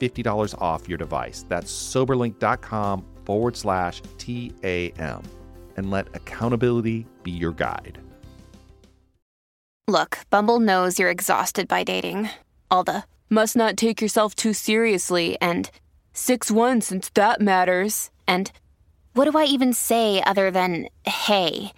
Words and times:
$50 0.00 0.54
off 0.60 0.88
your 0.88 0.98
device. 0.98 1.44
That's 1.48 1.70
soberlink.com 1.70 3.04
forward 3.24 3.56
slash 3.56 4.02
TAM. 4.18 5.22
And 5.76 5.90
let 5.90 6.08
accountability 6.14 7.06
be 7.22 7.30
your 7.30 7.52
guide. 7.52 7.98
Look, 9.86 10.18
Bumble 10.28 10.60
knows 10.60 10.98
you're 10.98 11.10
exhausted 11.10 11.66
by 11.68 11.84
dating. 11.84 12.28
All 12.70 12.84
the 12.84 13.04
must 13.30 13.56
not 13.56 13.76
take 13.76 14.02
yourself 14.02 14.34
too 14.34 14.52
seriously 14.52 15.38
and 15.40 15.70
6 16.12 16.50
1 16.50 16.80
since 16.80 17.08
that 17.10 17.40
matters. 17.40 18.10
And 18.26 18.50
what 19.14 19.30
do 19.30 19.38
I 19.38 19.44
even 19.44 19.72
say 19.72 20.22
other 20.22 20.50
than 20.50 20.88
hey? 21.04 21.72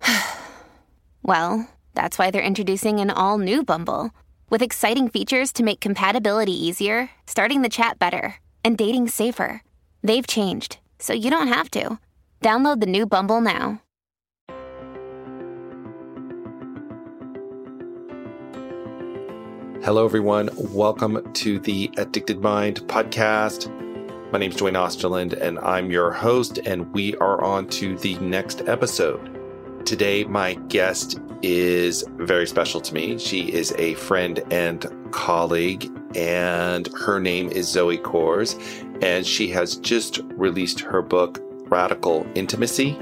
well, 1.22 1.68
that's 1.94 2.18
why 2.18 2.30
they're 2.30 2.40
introducing 2.42 3.00
an 3.00 3.10
all 3.10 3.38
new 3.38 3.64
Bumble 3.64 4.10
with 4.50 4.62
exciting 4.62 5.08
features 5.08 5.52
to 5.54 5.62
make 5.62 5.80
compatibility 5.80 6.52
easier, 6.52 7.10
starting 7.26 7.62
the 7.62 7.68
chat 7.68 7.98
better, 7.98 8.36
and 8.64 8.76
dating 8.76 9.08
safer. 9.08 9.62
They've 10.02 10.26
changed, 10.26 10.78
so 10.98 11.14
you 11.14 11.30
don't 11.30 11.48
have 11.48 11.70
to. 11.70 11.98
Download 12.42 12.80
the 12.80 12.86
new 12.86 13.06
Bumble 13.06 13.40
now. 13.40 13.80
Hello, 19.82 20.04
everyone. 20.04 20.50
Welcome 20.58 21.32
to 21.32 21.58
the 21.60 21.90
Addicted 21.96 22.40
Mind 22.42 22.82
podcast. 22.82 23.74
My 24.30 24.38
name 24.38 24.50
is 24.50 24.56
Duane 24.56 24.74
Osterlind, 24.74 25.32
and 25.40 25.58
I'm 25.60 25.90
your 25.90 26.12
host, 26.12 26.58
and 26.58 26.92
we 26.92 27.16
are 27.16 27.42
on 27.42 27.66
to 27.68 27.96
the 27.96 28.16
next 28.18 28.68
episode. 28.68 29.39
Today, 29.84 30.24
my 30.24 30.54
guest 30.68 31.18
is 31.42 32.04
very 32.18 32.46
special 32.46 32.80
to 32.80 32.94
me. 32.94 33.18
She 33.18 33.52
is 33.52 33.72
a 33.78 33.94
friend 33.94 34.40
and 34.50 34.86
colleague, 35.10 35.90
and 36.14 36.86
her 36.98 37.18
name 37.18 37.48
is 37.50 37.66
Zoe 37.66 37.98
Kors, 37.98 38.56
and 39.02 39.26
she 39.26 39.48
has 39.48 39.76
just 39.76 40.20
released 40.34 40.80
her 40.80 41.02
book, 41.02 41.40
Radical 41.68 42.26
Intimacy. 42.34 42.98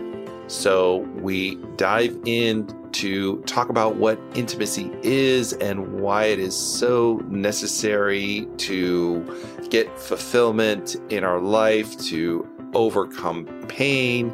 So, 0.46 0.98
we 1.20 1.56
dive 1.76 2.16
in 2.24 2.74
to 2.92 3.40
talk 3.42 3.68
about 3.68 3.96
what 3.96 4.18
intimacy 4.34 4.90
is 5.02 5.52
and 5.54 6.00
why 6.00 6.24
it 6.24 6.38
is 6.38 6.56
so 6.56 7.22
necessary 7.28 8.48
to 8.56 9.22
get 9.68 9.98
fulfillment 9.98 10.96
in 11.10 11.22
our 11.22 11.40
life, 11.40 11.98
to 11.98 12.48
overcome 12.72 13.44
pain, 13.68 14.32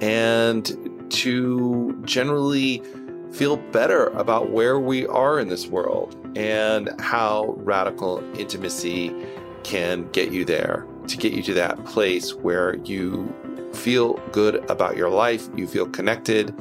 and 0.00 0.97
to 1.10 2.00
generally 2.04 2.82
feel 3.32 3.56
better 3.56 4.06
about 4.08 4.50
where 4.50 4.78
we 4.78 5.06
are 5.06 5.38
in 5.38 5.48
this 5.48 5.66
world 5.66 6.16
and 6.36 6.88
how 7.00 7.54
radical 7.58 8.22
intimacy 8.38 9.14
can 9.64 10.08
get 10.10 10.32
you 10.32 10.44
there 10.44 10.86
to 11.06 11.16
get 11.16 11.32
you 11.32 11.42
to 11.42 11.54
that 11.54 11.84
place 11.84 12.34
where 12.34 12.76
you 12.78 13.32
feel 13.72 14.14
good 14.32 14.56
about 14.70 14.96
your 14.96 15.10
life, 15.10 15.48
you 15.54 15.66
feel 15.66 15.86
connected, 15.86 16.54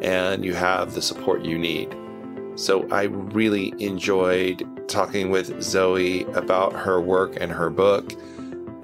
and 0.00 0.44
you 0.44 0.54
have 0.54 0.94
the 0.94 1.02
support 1.02 1.44
you 1.44 1.58
need. 1.58 1.94
So 2.54 2.88
I 2.90 3.04
really 3.04 3.72
enjoyed 3.78 4.66
talking 4.88 5.30
with 5.30 5.62
Zoe 5.62 6.24
about 6.34 6.72
her 6.72 7.00
work 7.00 7.36
and 7.40 7.50
her 7.50 7.70
book, 7.70 8.12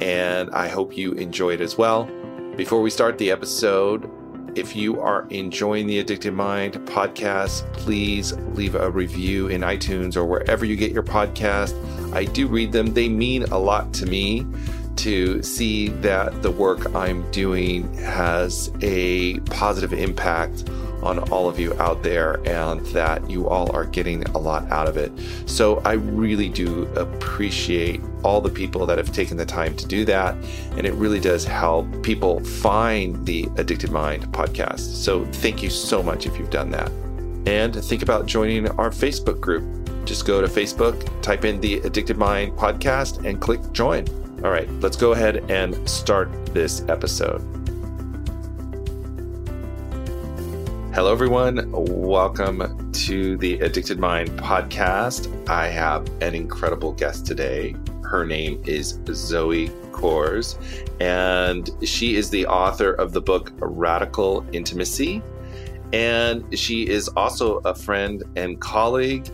and 0.00 0.50
I 0.50 0.68
hope 0.68 0.96
you 0.96 1.12
enjoyed 1.12 1.60
it 1.60 1.64
as 1.64 1.76
well. 1.76 2.08
Before 2.56 2.80
we 2.80 2.90
start 2.90 3.18
the 3.18 3.30
episode, 3.30 4.10
if 4.58 4.74
you 4.74 5.00
are 5.00 5.24
enjoying 5.30 5.86
the 5.86 6.00
Addicted 6.00 6.34
Mind 6.34 6.74
podcast, 6.86 7.70
please 7.74 8.32
leave 8.54 8.74
a 8.74 8.90
review 8.90 9.46
in 9.46 9.60
iTunes 9.60 10.16
or 10.16 10.24
wherever 10.24 10.64
you 10.64 10.74
get 10.74 10.90
your 10.90 11.04
podcast. 11.04 11.72
I 12.12 12.24
do 12.24 12.48
read 12.48 12.72
them, 12.72 12.92
they 12.92 13.08
mean 13.08 13.44
a 13.44 13.58
lot 13.58 13.94
to 13.94 14.06
me 14.06 14.44
to 14.96 15.40
see 15.44 15.88
that 15.88 16.42
the 16.42 16.50
work 16.50 16.92
I'm 16.92 17.30
doing 17.30 17.92
has 17.98 18.72
a 18.80 19.38
positive 19.40 19.92
impact 19.92 20.68
on 21.02 21.18
all 21.30 21.48
of 21.48 21.58
you 21.58 21.74
out 21.80 22.02
there 22.02 22.40
and 22.46 22.84
that 22.86 23.28
you 23.30 23.48
all 23.48 23.74
are 23.74 23.84
getting 23.84 24.24
a 24.30 24.38
lot 24.38 24.70
out 24.70 24.88
of 24.88 24.96
it. 24.96 25.12
So 25.46 25.80
I 25.84 25.92
really 25.92 26.48
do 26.48 26.84
appreciate 26.94 28.00
all 28.24 28.40
the 28.40 28.50
people 28.50 28.86
that 28.86 28.98
have 28.98 29.12
taken 29.12 29.36
the 29.36 29.46
time 29.46 29.76
to 29.76 29.86
do 29.86 30.04
that. 30.06 30.34
And 30.76 30.86
it 30.86 30.94
really 30.94 31.20
does 31.20 31.44
help 31.44 31.86
people 32.02 32.40
find 32.44 33.24
the 33.26 33.48
Addicted 33.56 33.90
Mind 33.90 34.24
podcast. 34.32 34.80
So 34.80 35.24
thank 35.26 35.62
you 35.62 35.70
so 35.70 36.02
much 36.02 36.26
if 36.26 36.38
you've 36.38 36.50
done 36.50 36.70
that. 36.70 36.90
And 37.46 37.74
think 37.74 38.02
about 38.02 38.26
joining 38.26 38.68
our 38.72 38.90
Facebook 38.90 39.40
group. 39.40 39.64
Just 40.04 40.26
go 40.26 40.40
to 40.40 40.46
Facebook, 40.48 41.22
type 41.22 41.44
in 41.44 41.60
the 41.60 41.80
Addicted 41.80 42.16
Mind 42.16 42.52
podcast, 42.52 43.24
and 43.24 43.40
click 43.40 43.60
join. 43.72 44.06
All 44.44 44.50
right, 44.50 44.70
let's 44.80 44.96
go 44.96 45.12
ahead 45.12 45.50
and 45.50 45.88
start 45.88 46.30
this 46.54 46.82
episode. 46.88 47.57
Hello, 50.98 51.12
everyone. 51.12 51.70
Welcome 51.70 52.90
to 52.90 53.36
the 53.36 53.60
Addicted 53.60 54.00
Mind 54.00 54.30
podcast. 54.30 55.48
I 55.48 55.68
have 55.68 56.04
an 56.20 56.34
incredible 56.34 56.90
guest 56.92 57.24
today. 57.24 57.76
Her 58.02 58.26
name 58.26 58.60
is 58.66 58.98
Zoe 59.12 59.68
Kors, 59.92 60.58
and 61.00 61.70
she 61.88 62.16
is 62.16 62.30
the 62.30 62.46
author 62.46 62.94
of 62.94 63.12
the 63.12 63.20
book 63.20 63.52
Radical 63.60 64.44
Intimacy. 64.50 65.22
And 65.92 66.58
she 66.58 66.88
is 66.88 67.06
also 67.10 67.58
a 67.58 67.76
friend 67.76 68.24
and 68.34 68.60
colleague. 68.60 69.28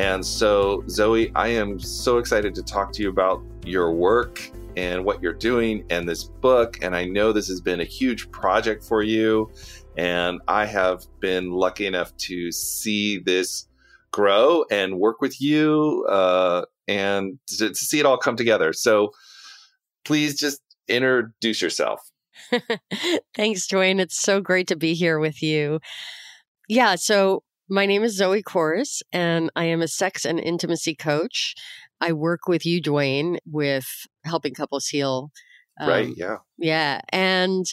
And 0.00 0.26
so, 0.26 0.82
Zoe, 0.88 1.30
I 1.36 1.46
am 1.46 1.78
so 1.78 2.18
excited 2.18 2.56
to 2.56 2.62
talk 2.64 2.92
to 2.94 3.02
you 3.02 3.08
about 3.08 3.40
your 3.64 3.92
work 3.92 4.42
and 4.76 5.04
what 5.04 5.22
you're 5.22 5.32
doing 5.32 5.84
and 5.90 6.08
this 6.08 6.24
book. 6.24 6.78
And 6.82 6.96
I 6.96 7.04
know 7.04 7.32
this 7.32 7.46
has 7.46 7.60
been 7.60 7.82
a 7.82 7.84
huge 7.84 8.28
project 8.32 8.82
for 8.82 9.04
you 9.04 9.48
and 9.96 10.40
I 10.48 10.66
have 10.66 11.04
been 11.20 11.50
lucky 11.50 11.86
enough 11.86 12.16
to 12.18 12.50
see 12.52 13.18
this 13.18 13.66
grow 14.12 14.64
and 14.70 14.98
work 14.98 15.20
with 15.20 15.40
you 15.40 16.06
uh, 16.08 16.64
and 16.86 17.38
to, 17.48 17.68
to 17.68 17.74
see 17.74 17.98
it 17.98 18.06
all 18.06 18.18
come 18.18 18.36
together. 18.36 18.72
So 18.72 19.10
please 20.04 20.38
just 20.38 20.60
introduce 20.88 21.60
yourself. 21.60 22.00
Thanks, 23.34 23.66
Duane. 23.66 24.00
It's 24.00 24.20
so 24.20 24.40
great 24.40 24.68
to 24.68 24.76
be 24.76 24.94
here 24.94 25.18
with 25.18 25.42
you. 25.42 25.80
Yeah, 26.68 26.94
so 26.96 27.42
my 27.68 27.86
name 27.86 28.04
is 28.04 28.16
Zoe 28.16 28.42
Kors, 28.42 29.02
and 29.12 29.50
I 29.56 29.64
am 29.64 29.82
a 29.82 29.88
sex 29.88 30.24
and 30.24 30.38
intimacy 30.38 30.94
coach. 30.94 31.54
I 32.00 32.12
work 32.12 32.46
with 32.46 32.66
you, 32.66 32.80
Duane, 32.80 33.38
with 33.46 33.86
helping 34.24 34.54
couples 34.54 34.86
heal. 34.86 35.30
Um, 35.80 35.88
right, 35.88 36.14
yeah. 36.16 36.36
Yeah. 36.58 37.00
And 37.10 37.64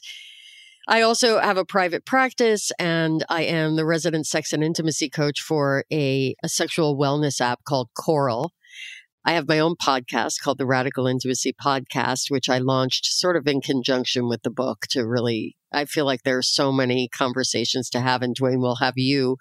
I 0.88 1.02
also 1.02 1.40
have 1.40 1.58
a 1.58 1.66
private 1.66 2.06
practice 2.06 2.72
and 2.80 3.24
I 3.30 3.44
am 3.44 3.76
the 3.76 3.86
resident 3.86 4.26
sex 4.26 4.52
and 4.52 4.64
intimacy 4.64 5.10
coach 5.10 5.40
for 5.40 5.86
a, 5.92 6.36
a 6.44 6.50
sexual 6.50 6.98
wellness 6.98 7.40
app 7.40 7.64
called 7.64 7.90
Coral. 7.96 8.52
I 9.24 9.34
have 9.34 9.48
my 9.48 9.60
own 9.60 9.76
podcast 9.76 10.42
called 10.42 10.58
the 10.58 10.66
Radical 10.66 11.06
Intimacy 11.06 11.54
Podcast, 11.54 12.32
which 12.32 12.50
I 12.50 12.58
launched 12.58 13.06
sort 13.06 13.38
of 13.38 13.48
in 13.48 13.62
conjunction 13.62 14.28
with 14.28 14.42
the 14.42 14.50
book 14.50 14.88
to 14.90 15.08
really, 15.08 15.56
I 15.72 15.86
feel 15.86 16.06
like 16.06 16.24
there 16.24 16.40
are 16.40 16.44
so 16.44 16.72
many 16.72 17.08
conversations 17.08 17.88
to 17.92 18.00
have, 18.00 18.24
and 18.24 18.34
Duane 18.34 18.60
will 18.60 18.78
have 18.78 18.96
you 18.96 19.38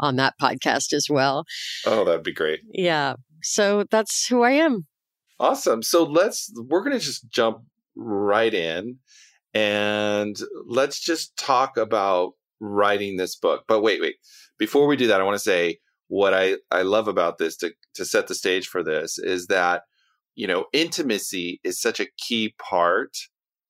on 0.00 0.16
that 0.16 0.34
podcast 0.40 0.94
as 0.94 1.08
well. 1.10 1.44
Oh, 1.84 2.06
that'd 2.06 2.22
be 2.22 2.32
great. 2.32 2.60
Yeah. 2.72 3.16
So 3.42 3.84
that's 3.90 4.26
who 4.28 4.42
I 4.42 4.52
am. 4.52 4.86
Awesome. 5.38 5.82
So 5.82 6.04
let's, 6.04 6.50
we're 6.56 6.82
going 6.82 6.98
to 6.98 7.04
just 7.04 7.28
jump 7.28 7.58
right 7.94 8.54
in 8.54 8.96
and 9.54 10.36
let's 10.66 11.00
just 11.00 11.36
talk 11.36 11.76
about 11.76 12.32
writing 12.60 13.16
this 13.16 13.36
book. 13.36 13.64
But 13.68 13.82
wait, 13.82 14.00
wait. 14.00 14.16
Before 14.58 14.86
we 14.86 14.96
do 14.96 15.06
that, 15.06 15.20
I 15.20 15.24
want 15.24 15.36
to 15.36 15.42
say 15.42 15.78
what 16.08 16.34
I, 16.34 16.56
I 16.70 16.82
love 16.82 17.08
about 17.08 17.38
this 17.38 17.56
to, 17.58 17.72
to 17.94 18.04
set 18.04 18.26
the 18.26 18.34
stage 18.34 18.66
for 18.66 18.82
this 18.82 19.18
is 19.18 19.46
that, 19.46 19.82
you 20.34 20.46
know, 20.46 20.66
intimacy 20.72 21.60
is 21.64 21.80
such 21.80 22.00
a 22.00 22.08
key 22.16 22.54
part 22.58 23.16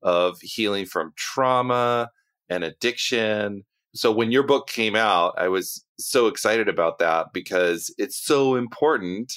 of 0.03 0.39
healing 0.41 0.87
from 0.87 1.13
trauma 1.17 2.11
and 2.49 2.65
addiction. 2.65 3.65
So 3.95 4.13
when 4.13 4.31
your 4.31 4.45
book 4.45 4.69
came 4.69 4.95
out, 4.95 5.35
I 5.37 5.49
was 5.49 5.85
so 5.99 6.27
excited 6.29 6.69
about 6.69 6.99
that 6.99 7.29
because 7.33 7.93
it's 7.99 8.17
so 8.17 8.55
important 8.55 9.33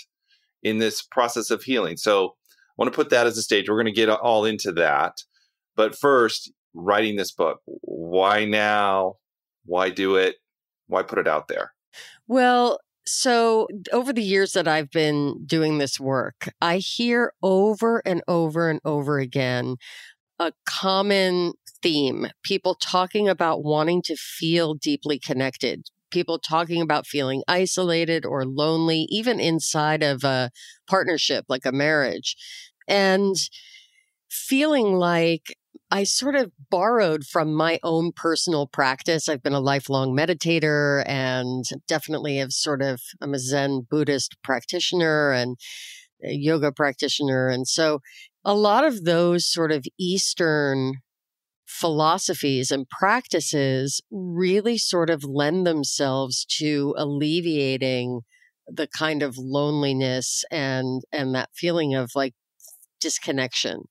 in 0.63 0.77
this 0.77 1.01
process 1.01 1.49
of 1.49 1.63
healing. 1.63 1.97
So 1.97 2.27
I 2.27 2.73
want 2.77 2.91
to 2.91 2.95
put 2.95 3.09
that 3.09 3.27
as 3.27 3.37
a 3.37 3.41
stage. 3.41 3.67
We're 3.67 3.81
going 3.81 3.85
to 3.85 3.91
get 3.91 4.09
all 4.09 4.45
into 4.45 4.71
that. 4.73 5.23
But 5.81 5.97
first, 5.97 6.51
writing 6.75 7.15
this 7.15 7.31
book, 7.31 7.59
why 7.65 8.45
now? 8.45 9.15
Why 9.65 9.89
do 9.89 10.15
it? 10.15 10.35
Why 10.85 11.01
put 11.01 11.17
it 11.17 11.27
out 11.27 11.47
there? 11.47 11.73
Well, 12.27 12.81
so 13.03 13.67
over 13.91 14.13
the 14.13 14.21
years 14.21 14.53
that 14.53 14.67
I've 14.67 14.91
been 14.91 15.43
doing 15.43 15.79
this 15.79 15.99
work, 15.99 16.53
I 16.61 16.77
hear 16.77 17.33
over 17.41 18.03
and 18.05 18.21
over 18.27 18.69
and 18.69 18.79
over 18.85 19.17
again 19.17 19.77
a 20.37 20.53
common 20.67 21.53
theme 21.81 22.27
people 22.43 22.75
talking 22.75 23.27
about 23.27 23.63
wanting 23.63 24.03
to 24.03 24.15
feel 24.15 24.75
deeply 24.75 25.17
connected, 25.17 25.87
people 26.11 26.37
talking 26.37 26.83
about 26.83 27.07
feeling 27.07 27.41
isolated 27.47 28.23
or 28.23 28.45
lonely, 28.45 29.07
even 29.09 29.39
inside 29.39 30.03
of 30.03 30.23
a 30.23 30.51
partnership 30.87 31.45
like 31.49 31.65
a 31.65 31.71
marriage, 31.71 32.35
and 32.87 33.35
feeling 34.29 34.93
like 34.93 35.55
I 35.91 36.05
sort 36.05 36.35
of 36.35 36.51
borrowed 36.69 37.25
from 37.25 37.53
my 37.53 37.79
own 37.83 38.13
personal 38.13 38.65
practice. 38.65 39.27
I've 39.27 39.43
been 39.43 39.53
a 39.53 39.59
lifelong 39.59 40.15
meditator 40.15 41.03
and 41.05 41.65
definitely 41.87 42.37
have 42.37 42.53
sort 42.53 42.81
of, 42.81 43.01
I'm 43.21 43.33
a 43.33 43.39
Zen 43.39 43.87
Buddhist 43.89 44.37
practitioner 44.41 45.31
and 45.31 45.57
yoga 46.21 46.71
practitioner. 46.71 47.49
And 47.49 47.67
so 47.67 47.99
a 48.45 48.53
lot 48.55 48.85
of 48.85 49.03
those 49.03 49.45
sort 49.45 49.71
of 49.71 49.85
Eastern 49.99 50.93
philosophies 51.67 52.71
and 52.71 52.87
practices 52.89 54.01
really 54.11 54.77
sort 54.77 55.09
of 55.09 55.23
lend 55.23 55.65
themselves 55.65 56.45
to 56.59 56.93
alleviating 56.97 58.21
the 58.67 58.87
kind 58.97 59.23
of 59.23 59.35
loneliness 59.37 60.43
and 60.51 61.01
and 61.11 61.33
that 61.35 61.49
feeling 61.55 61.95
of 61.95 62.11
like 62.15 62.33
disconnection. 62.99 63.83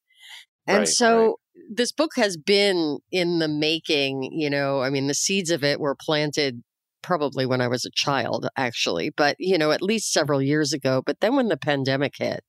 And 0.66 0.80
Right, 0.80 0.88
so 0.88 1.16
right. 1.16 1.34
This 1.68 1.92
book 1.92 2.12
has 2.16 2.36
been 2.36 2.98
in 3.10 3.38
the 3.38 3.48
making, 3.48 4.30
you 4.32 4.50
know, 4.50 4.82
I 4.82 4.90
mean 4.90 5.06
the 5.06 5.14
seeds 5.14 5.50
of 5.50 5.64
it 5.64 5.80
were 5.80 5.96
planted 5.98 6.62
probably 7.02 7.46
when 7.46 7.60
I 7.60 7.68
was 7.68 7.84
a 7.84 7.90
child 7.94 8.48
actually, 8.56 9.10
but 9.16 9.36
you 9.38 9.58
know, 9.58 9.70
at 9.70 9.82
least 9.82 10.12
several 10.12 10.42
years 10.42 10.72
ago, 10.72 11.02
but 11.04 11.20
then 11.20 11.36
when 11.36 11.48
the 11.48 11.56
pandemic 11.56 12.14
hit, 12.18 12.40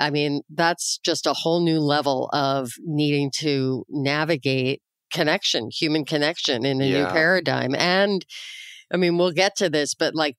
I 0.00 0.10
mean, 0.10 0.42
that's 0.52 0.98
just 0.98 1.26
a 1.26 1.32
whole 1.32 1.60
new 1.60 1.80
level 1.80 2.30
of 2.32 2.70
needing 2.84 3.30
to 3.38 3.84
navigate 3.88 4.80
connection, 5.12 5.70
human 5.72 6.04
connection 6.04 6.64
in 6.64 6.80
a 6.80 6.88
new 6.88 7.06
paradigm. 7.06 7.74
And 7.74 8.24
I 8.92 8.96
mean, 8.96 9.18
we'll 9.18 9.32
get 9.32 9.56
to 9.56 9.68
this, 9.68 9.94
but 9.94 10.14
like 10.14 10.36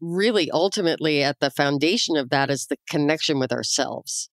really 0.00 0.50
ultimately 0.50 1.22
at 1.22 1.40
the 1.40 1.50
foundation 1.50 2.16
of 2.16 2.30
that 2.30 2.50
is 2.50 2.66
the 2.66 2.76
connection 2.88 3.38
with 3.38 3.52
ourselves. 3.52 4.30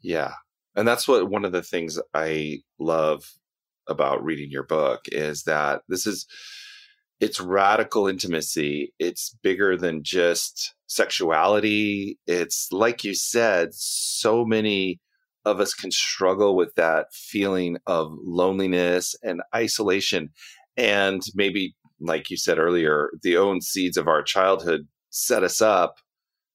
Yeah. 0.00 0.32
And 0.74 0.86
that's 0.86 1.06
what 1.06 1.28
one 1.28 1.44
of 1.44 1.52
the 1.52 1.62
things 1.62 1.98
I 2.14 2.60
love 2.78 3.24
about 3.88 4.24
reading 4.24 4.50
your 4.50 4.62
book 4.62 5.00
is 5.06 5.42
that 5.44 5.82
this 5.88 6.06
is 6.06 6.26
it's 7.20 7.40
radical 7.40 8.08
intimacy. 8.08 8.92
It's 8.98 9.36
bigger 9.42 9.76
than 9.76 10.02
just 10.02 10.74
sexuality. 10.88 12.18
It's 12.26 12.68
like 12.72 13.04
you 13.04 13.14
said, 13.14 13.68
so 13.72 14.44
many 14.44 15.00
of 15.44 15.60
us 15.60 15.72
can 15.72 15.92
struggle 15.92 16.56
with 16.56 16.74
that 16.74 17.06
feeling 17.12 17.76
of 17.86 18.12
loneliness 18.24 19.14
and 19.22 19.40
isolation. 19.54 20.30
And 20.76 21.22
maybe, 21.34 21.76
like 22.00 22.28
you 22.28 22.36
said 22.36 22.58
earlier, 22.58 23.10
the 23.22 23.36
own 23.36 23.60
seeds 23.60 23.96
of 23.96 24.08
our 24.08 24.22
childhood 24.22 24.88
set 25.10 25.44
us 25.44 25.60
up 25.60 25.96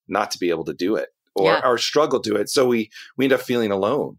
not 0.09 0.31
to 0.31 0.39
be 0.39 0.49
able 0.49 0.65
to 0.65 0.73
do 0.73 0.95
it 0.95 1.09
or, 1.37 1.45
Yeah. 1.45 1.61
or 1.63 1.77
struggle 1.77 2.19
to 2.21 2.35
it. 2.35 2.49
So 2.49 2.65
we, 2.67 2.89
we 3.17 3.25
end 3.25 3.33
up 3.33 3.41
feeling 3.41 3.71
alone. 3.71 4.17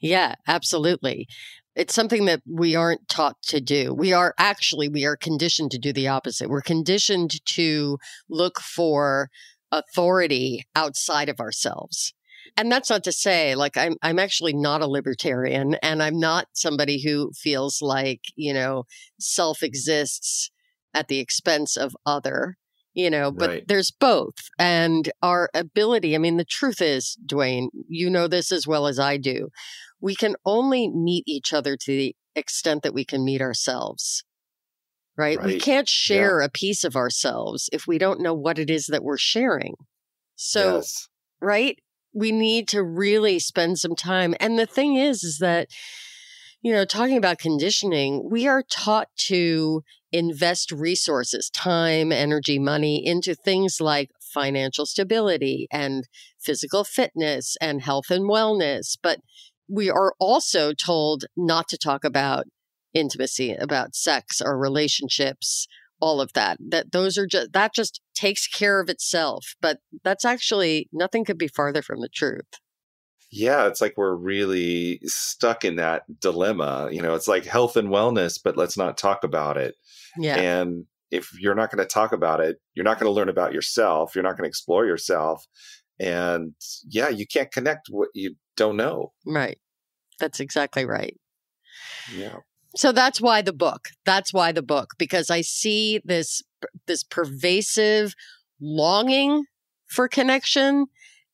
Yeah, 0.00 0.34
absolutely. 0.46 1.26
It's 1.74 1.94
something 1.94 2.24
that 2.24 2.42
we 2.50 2.74
aren't 2.74 3.08
taught 3.08 3.36
to 3.48 3.60
do. 3.60 3.92
We 3.92 4.12
are 4.12 4.34
actually, 4.38 4.88
we 4.88 5.04
are 5.04 5.16
conditioned 5.16 5.70
to 5.72 5.78
do 5.78 5.92
the 5.92 6.08
opposite. 6.08 6.48
We're 6.48 6.62
conditioned 6.62 7.44
to 7.44 7.98
look 8.28 8.60
for 8.60 9.28
authority 9.70 10.64
outside 10.74 11.28
of 11.28 11.40
ourselves. 11.40 12.14
And 12.56 12.72
that's 12.72 12.88
not 12.88 13.04
to 13.04 13.12
say 13.12 13.54
like 13.54 13.76
I'm 13.76 13.96
I'm 14.02 14.18
actually 14.18 14.54
not 14.54 14.80
a 14.80 14.86
libertarian 14.86 15.74
and 15.82 16.02
I'm 16.02 16.18
not 16.18 16.46
somebody 16.54 17.02
who 17.02 17.32
feels 17.34 17.82
like, 17.82 18.20
you 18.34 18.54
know, 18.54 18.84
self 19.20 19.62
exists 19.62 20.50
at 20.94 21.08
the 21.08 21.18
expense 21.18 21.76
of 21.76 21.94
other, 22.06 22.56
you 22.96 23.10
know, 23.10 23.30
but 23.30 23.50
Right. 23.50 23.68
there's 23.68 23.90
both. 23.90 24.48
And 24.58 25.12
our 25.22 25.50
ability, 25.54 26.14
I 26.14 26.18
mean 26.18 26.38
the 26.38 26.44
truth 26.44 26.80
is, 26.80 27.16
Duane, 27.24 27.68
you 27.88 28.08
know 28.08 28.26
this 28.26 28.50
as 28.50 28.66
well 28.66 28.86
as 28.86 28.98
I 28.98 29.18
do. 29.18 29.50
We 30.00 30.16
can 30.16 30.34
only 30.46 30.88
meet 30.88 31.24
each 31.26 31.52
other 31.52 31.76
to 31.76 31.90
the 31.92 32.16
extent 32.34 32.82
that 32.82 32.94
we 32.94 33.04
can 33.04 33.22
meet 33.22 33.42
ourselves. 33.42 34.24
Right? 35.14 35.42
We 35.42 35.58
can't 35.58 35.88
share 35.88 36.40
a 36.40 36.50
piece 36.50 36.84
of 36.84 36.96
ourselves 36.96 37.70
if 37.72 37.86
we 37.86 37.96
don't 37.96 38.20
know 38.20 38.34
what 38.34 38.58
it 38.58 38.68
is 38.68 38.86
that 38.86 39.04
we're 39.04 39.16
sharing. 39.16 39.74
So 40.34 40.76
yes. 40.76 41.08
right? 41.40 41.78
We 42.12 42.32
need 42.32 42.68
to 42.68 42.82
really 42.82 43.38
spend 43.38 43.78
some 43.78 43.94
time. 43.94 44.34
And 44.40 44.58
the 44.58 44.66
thing 44.66 44.96
is, 44.96 45.22
is 45.22 45.38
that, 45.38 45.68
you 46.60 46.72
know, 46.72 46.84
talking 46.84 47.16
about 47.16 47.38
conditioning, 47.38 48.28
we 48.30 48.46
are 48.46 48.62
taught 48.62 49.08
to 49.28 49.82
invest 50.12 50.70
resources, 50.70 51.50
time, 51.50 52.12
energy, 52.12 52.58
money 52.58 53.04
into 53.04 53.34
things 53.34 53.80
like 53.80 54.10
financial 54.20 54.86
stability 54.86 55.66
and 55.72 56.04
physical 56.38 56.84
fitness 56.84 57.56
and 57.60 57.82
health 57.82 58.10
and 58.10 58.24
wellness. 58.24 58.96
But 59.02 59.20
we 59.68 59.90
are 59.90 60.14
also 60.18 60.72
told 60.72 61.24
not 61.36 61.68
to 61.68 61.78
talk 61.78 62.04
about 62.04 62.44
intimacy, 62.94 63.52
about 63.52 63.94
sex 63.94 64.40
or 64.40 64.58
relationships, 64.58 65.66
all 66.00 66.20
of 66.20 66.32
that. 66.34 66.58
That 66.60 66.92
those 66.92 67.18
are 67.18 67.26
just, 67.26 67.52
that 67.52 67.74
just 67.74 68.00
takes 68.14 68.46
care 68.46 68.80
of 68.80 68.88
itself. 68.88 69.54
But 69.60 69.78
that's 70.04 70.24
actually 70.24 70.88
nothing 70.92 71.24
could 71.24 71.38
be 71.38 71.48
farther 71.48 71.82
from 71.82 72.00
the 72.00 72.08
truth. 72.08 72.46
Yeah, 73.36 73.66
it's 73.66 73.80
like 73.80 73.94
we're 73.96 74.14
really 74.14 75.00
stuck 75.04 75.64
in 75.64 75.76
that 75.76 76.04
dilemma. 76.20 76.88
You 76.90 77.02
know, 77.02 77.14
it's 77.14 77.28
like 77.28 77.44
health 77.44 77.76
and 77.76 77.88
wellness, 77.88 78.40
but 78.42 78.56
let's 78.56 78.76
not 78.76 78.96
talk 78.96 79.24
about 79.24 79.56
it. 79.56 79.74
Yeah. 80.18 80.36
And 80.36 80.86
if 81.10 81.30
you're 81.38 81.54
not 81.54 81.70
going 81.70 81.86
to 81.86 81.92
talk 81.92 82.12
about 82.12 82.40
it, 82.40 82.60
you're 82.74 82.84
not 82.84 82.98
going 82.98 83.10
to 83.10 83.14
learn 83.14 83.28
about 83.28 83.52
yourself. 83.52 84.14
You're 84.14 84.24
not 84.24 84.36
going 84.36 84.44
to 84.44 84.48
explore 84.48 84.86
yourself. 84.86 85.46
And 85.98 86.54
yeah, 86.88 87.08
you 87.08 87.26
can't 87.26 87.50
connect 87.50 87.88
what 87.88 88.08
you 88.14 88.36
don't 88.56 88.76
know. 88.76 89.12
right. 89.26 89.58
That's 90.18 90.40
exactly 90.40 90.86
right. 90.86 91.14
Yeah. 92.14 92.36
So 92.74 92.90
that's 92.92 93.20
why 93.20 93.42
the 93.42 93.52
book. 93.52 93.88
That's 94.06 94.32
why 94.32 94.52
the 94.52 94.62
book 94.62 94.94
because 94.98 95.30
I 95.30 95.42
see 95.42 96.00
this 96.04 96.42
this 96.86 97.04
pervasive 97.04 98.14
longing 98.60 99.44
for 99.86 100.08
connection 100.08 100.86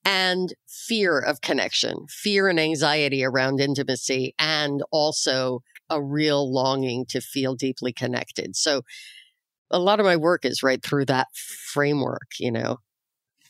and 0.04 0.52
fear 0.68 1.18
of 1.18 1.40
connection, 1.40 2.06
fear 2.08 2.48
and 2.48 2.58
anxiety 2.58 3.24
around 3.24 3.60
intimacy 3.60 4.34
and 4.38 4.82
also 4.90 5.60
a 5.90 6.02
real 6.02 6.52
longing 6.52 7.04
to 7.08 7.20
feel 7.20 7.54
deeply 7.54 7.92
connected. 7.92 8.56
So 8.56 8.82
a 9.70 9.78
lot 9.78 10.00
of 10.00 10.06
my 10.06 10.16
work 10.16 10.44
is 10.44 10.62
right 10.62 10.82
through 10.82 11.06
that 11.06 11.28
framework, 11.72 12.28
you 12.38 12.50
know. 12.50 12.78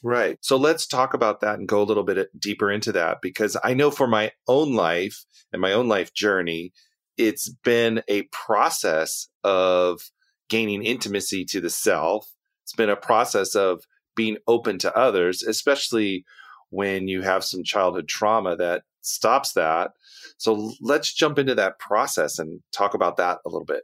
Right. 0.03 0.39
So 0.41 0.57
let's 0.57 0.87
talk 0.87 1.15
about 1.15 1.41
that 1.41 1.59
and 1.59 1.69
go 1.69 1.81
a 1.81 1.85
little 1.85 2.03
bit 2.03 2.19
uh, 2.19 2.25
deeper 2.39 2.71
into 2.71 2.93
that 2.93 3.19
because 3.23 3.57
I 3.63 3.75
know 3.75 3.91
for 3.91 4.09
my 4.09 4.33
own 4.49 4.75
life 4.75 5.25
and 5.53 5.63
my 5.63 5.73
own 5.73 5.89
life 5.89 6.13
journey, 6.13 6.73
it's 7.17 7.49
been 7.63 8.03
a 8.09 8.23
process 8.23 9.29
of 9.45 10.01
gaining 10.49 10.83
intimacy 10.83 11.45
to 11.47 11.61
the 11.61 11.71
self. 11.71 12.29
It's 12.65 12.75
been 12.75 12.91
a 12.91 12.97
process 12.97 13.55
of 13.55 13.85
being 14.17 14.39
open 14.49 14.79
to 14.79 14.97
others, 14.97 15.43
especially 15.43 16.25
when 16.73 17.07
you 17.07 17.21
have 17.21 17.45
some 17.45 17.63
childhood 17.63 18.09
trauma 18.09 18.57
that 18.57 18.83
stops 19.03 19.53
that. 19.53 19.91
So 20.39 20.73
let's 20.81 21.13
jump 21.13 21.39
into 21.39 21.55
that 21.55 21.79
process 21.79 22.39
and 22.39 22.61
talk 22.73 22.95
about 22.95 23.19
that 23.19 23.39
a 23.45 23.51
little 23.51 23.67
bit. 23.67 23.83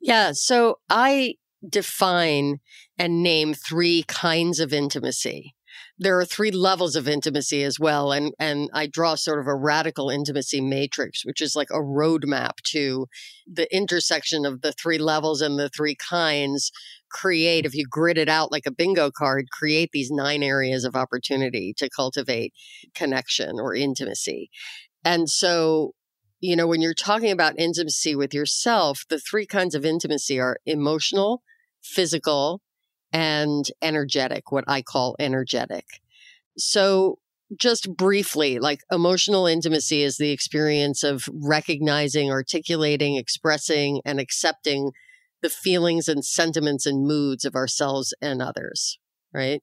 Yeah. 0.00 0.30
So 0.32 0.78
I 0.88 1.34
define 1.68 2.60
and 2.98 3.22
name 3.22 3.52
three 3.52 4.04
kinds 4.06 4.60
of 4.60 4.72
intimacy. 4.72 5.54
There 6.02 6.18
are 6.18 6.24
three 6.24 6.50
levels 6.50 6.96
of 6.96 7.06
intimacy 7.06 7.62
as 7.62 7.78
well. 7.78 8.10
And, 8.10 8.34
and 8.38 8.68
I 8.74 8.88
draw 8.88 9.14
sort 9.14 9.38
of 9.38 9.46
a 9.46 9.54
radical 9.54 10.10
intimacy 10.10 10.60
matrix, 10.60 11.24
which 11.24 11.40
is 11.40 11.54
like 11.54 11.70
a 11.70 11.74
roadmap 11.80 12.56
to 12.72 13.06
the 13.46 13.72
intersection 13.74 14.44
of 14.44 14.62
the 14.62 14.72
three 14.72 14.98
levels 14.98 15.40
and 15.40 15.58
the 15.58 15.68
three 15.68 15.94
kinds 15.94 16.72
create, 17.08 17.66
if 17.66 17.74
you 17.74 17.86
grid 17.88 18.18
it 18.18 18.28
out 18.28 18.50
like 18.50 18.66
a 18.66 18.72
bingo 18.72 19.10
card, 19.10 19.50
create 19.52 19.90
these 19.92 20.10
nine 20.10 20.42
areas 20.42 20.84
of 20.84 20.96
opportunity 20.96 21.72
to 21.76 21.88
cultivate 21.88 22.52
connection 22.94 23.60
or 23.60 23.74
intimacy. 23.74 24.50
And 25.04 25.30
so 25.30 25.92
you 26.42 26.56
know, 26.56 26.66
when 26.66 26.82
you're 26.82 26.92
talking 26.92 27.30
about 27.30 27.56
intimacy 27.56 28.16
with 28.16 28.34
yourself, 28.34 29.04
the 29.08 29.20
three 29.20 29.46
kinds 29.46 29.76
of 29.76 29.84
intimacy 29.84 30.40
are 30.40 30.58
emotional, 30.66 31.44
physical, 31.80 32.60
and 33.12 33.64
energetic, 33.80 34.50
what 34.50 34.64
I 34.66 34.82
call 34.82 35.16
energetic. 35.18 35.84
So, 36.56 37.18
just 37.58 37.94
briefly, 37.96 38.58
like 38.58 38.80
emotional 38.90 39.46
intimacy 39.46 40.02
is 40.02 40.16
the 40.16 40.30
experience 40.30 41.02
of 41.02 41.28
recognizing, 41.32 42.30
articulating, 42.30 43.16
expressing, 43.16 44.00
and 44.06 44.18
accepting 44.18 44.92
the 45.42 45.50
feelings 45.50 46.08
and 46.08 46.24
sentiments 46.24 46.86
and 46.86 47.06
moods 47.06 47.44
of 47.44 47.54
ourselves 47.54 48.14
and 48.22 48.40
others, 48.40 48.98
right? 49.34 49.60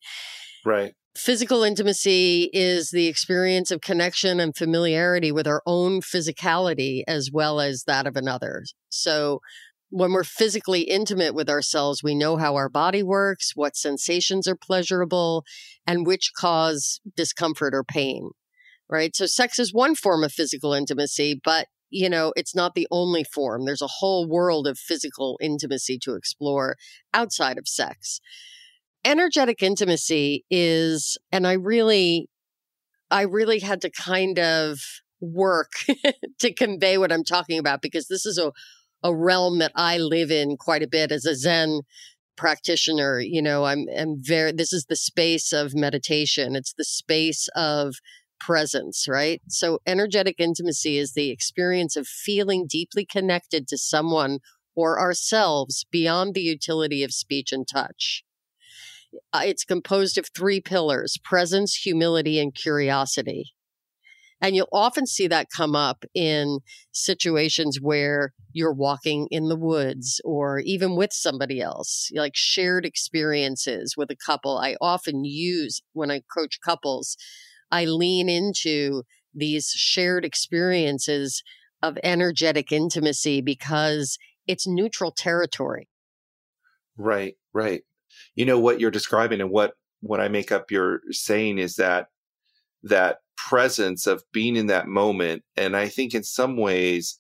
Right. 0.65 0.93
Physical 1.15 1.63
intimacy 1.63 2.49
is 2.53 2.91
the 2.91 3.07
experience 3.07 3.71
of 3.71 3.81
connection 3.81 4.39
and 4.39 4.55
familiarity 4.55 5.31
with 5.31 5.47
our 5.47 5.63
own 5.65 6.01
physicality 6.01 7.01
as 7.07 7.31
well 7.31 7.59
as 7.59 7.85
that 7.85 8.05
of 8.05 8.15
another. 8.15 8.63
So, 8.89 9.41
when 9.89 10.11
we're 10.11 10.23
physically 10.23 10.81
intimate 10.81 11.33
with 11.33 11.49
ourselves, 11.49 12.03
we 12.03 12.15
know 12.15 12.37
how 12.37 12.55
our 12.55 12.69
body 12.69 13.03
works, 13.03 13.51
what 13.55 13.75
sensations 13.75 14.47
are 14.47 14.55
pleasurable, 14.55 15.43
and 15.87 16.05
which 16.05 16.31
cause 16.37 17.01
discomfort 17.15 17.73
or 17.73 17.83
pain, 17.83 18.29
right? 18.87 19.15
So, 19.15 19.25
sex 19.25 19.57
is 19.59 19.73
one 19.73 19.95
form 19.95 20.23
of 20.23 20.31
physical 20.31 20.73
intimacy, 20.73 21.39
but 21.43 21.67
you 21.89 22.09
know, 22.09 22.31
it's 22.35 22.55
not 22.55 22.75
the 22.75 22.87
only 22.91 23.23
form. 23.23 23.65
There's 23.65 23.81
a 23.81 23.87
whole 23.87 24.27
world 24.27 24.67
of 24.67 24.77
physical 24.77 25.37
intimacy 25.41 25.97
to 26.03 26.13
explore 26.13 26.75
outside 27.13 27.57
of 27.57 27.67
sex. 27.67 28.19
Energetic 29.03 29.63
intimacy 29.63 30.45
is, 30.51 31.17
and 31.31 31.47
I 31.47 31.53
really, 31.53 32.29
I 33.09 33.23
really 33.23 33.59
had 33.59 33.81
to 33.81 33.89
kind 33.89 34.37
of 34.37 34.79
work 35.19 35.71
to 36.39 36.53
convey 36.53 36.97
what 36.97 37.11
I'm 37.11 37.23
talking 37.23 37.57
about 37.57 37.81
because 37.81 38.07
this 38.07 38.25
is 38.25 38.37
a 38.37 38.51
a 39.03 39.15
realm 39.15 39.59
that 39.59 39.71
I 39.75 39.97
live 39.97 40.31
in 40.31 40.57
quite 40.57 40.83
a 40.83 40.87
bit 40.87 41.11
as 41.11 41.25
a 41.25 41.35
Zen 41.35 41.81
practitioner. 42.37 43.19
You 43.19 43.41
know, 43.41 43.65
I'm, 43.65 43.85
I'm 43.97 44.17
very, 44.19 44.51
this 44.51 44.73
is 44.73 44.85
the 44.85 44.95
space 44.95 45.51
of 45.51 45.75
meditation. 45.75 46.55
It's 46.55 46.73
the 46.73 46.85
space 46.85 47.49
of 47.55 47.95
presence, 48.39 49.07
right? 49.07 49.41
So 49.49 49.79
energetic 49.85 50.35
intimacy 50.39 50.97
is 50.97 51.13
the 51.13 51.29
experience 51.29 51.95
of 51.95 52.07
feeling 52.07 52.65
deeply 52.67 53.05
connected 53.05 53.67
to 53.67 53.77
someone 53.77 54.39
or 54.75 54.99
ourselves 54.99 55.85
beyond 55.91 56.33
the 56.33 56.41
utility 56.41 57.03
of 57.03 57.11
speech 57.11 57.51
and 57.51 57.67
touch. 57.67 58.23
Uh, 59.33 59.41
it's 59.43 59.65
composed 59.65 60.17
of 60.17 60.29
three 60.35 60.61
pillars 60.61 61.17
presence, 61.23 61.75
humility, 61.75 62.39
and 62.39 62.55
curiosity. 62.55 63.51
And 64.41 64.55
you'll 64.55 64.69
often 64.71 65.05
see 65.05 65.27
that 65.27 65.47
come 65.55 65.75
up 65.75 66.05
in 66.13 66.59
situations 66.91 67.79
where 67.81 68.33
you're 68.53 68.73
walking 68.73 69.27
in 69.31 69.49
the 69.49 69.57
woods 69.57 70.21
or 70.23 70.59
even 70.59 70.95
with 70.95 71.11
somebody 71.11 71.61
else, 71.61 72.09
like 72.13 72.35
shared 72.35 72.85
experiences 72.85 73.95
with 73.97 74.09
a 74.11 74.15
couple. 74.15 74.57
I 74.57 74.75
often 74.79 75.25
use 75.25 75.81
when 75.93 76.09
I 76.09 76.21
coach 76.33 76.59
couples, 76.63 77.17
I 77.71 77.85
lean 77.85 78.29
into 78.29 79.03
these 79.33 79.69
shared 79.69 80.25
experiences 80.25 81.43
of 81.81 81.97
energetic 82.03 82.71
intimacy 82.71 83.41
because 83.41 84.17
it's 84.47 84.67
neutral 84.67 85.11
territory. 85.11 85.87
Right, 86.97 87.35
right. 87.53 87.81
You 88.35 88.45
know 88.45 88.59
what 88.59 88.79
you're 88.79 88.91
describing 88.91 89.41
and 89.41 89.51
what 89.51 89.73
what 90.01 90.19
I 90.19 90.29
make 90.29 90.51
up 90.51 90.71
you're 90.71 91.01
saying 91.11 91.57
is 91.57 91.75
that 91.75 92.07
that 92.83 93.19
presence 93.47 94.07
of 94.07 94.23
being 94.31 94.55
in 94.55 94.67
that 94.67 94.87
moment. 94.87 95.43
And 95.55 95.75
I 95.75 95.87
think 95.87 96.13
in 96.13 96.23
some 96.23 96.57
ways, 96.57 97.17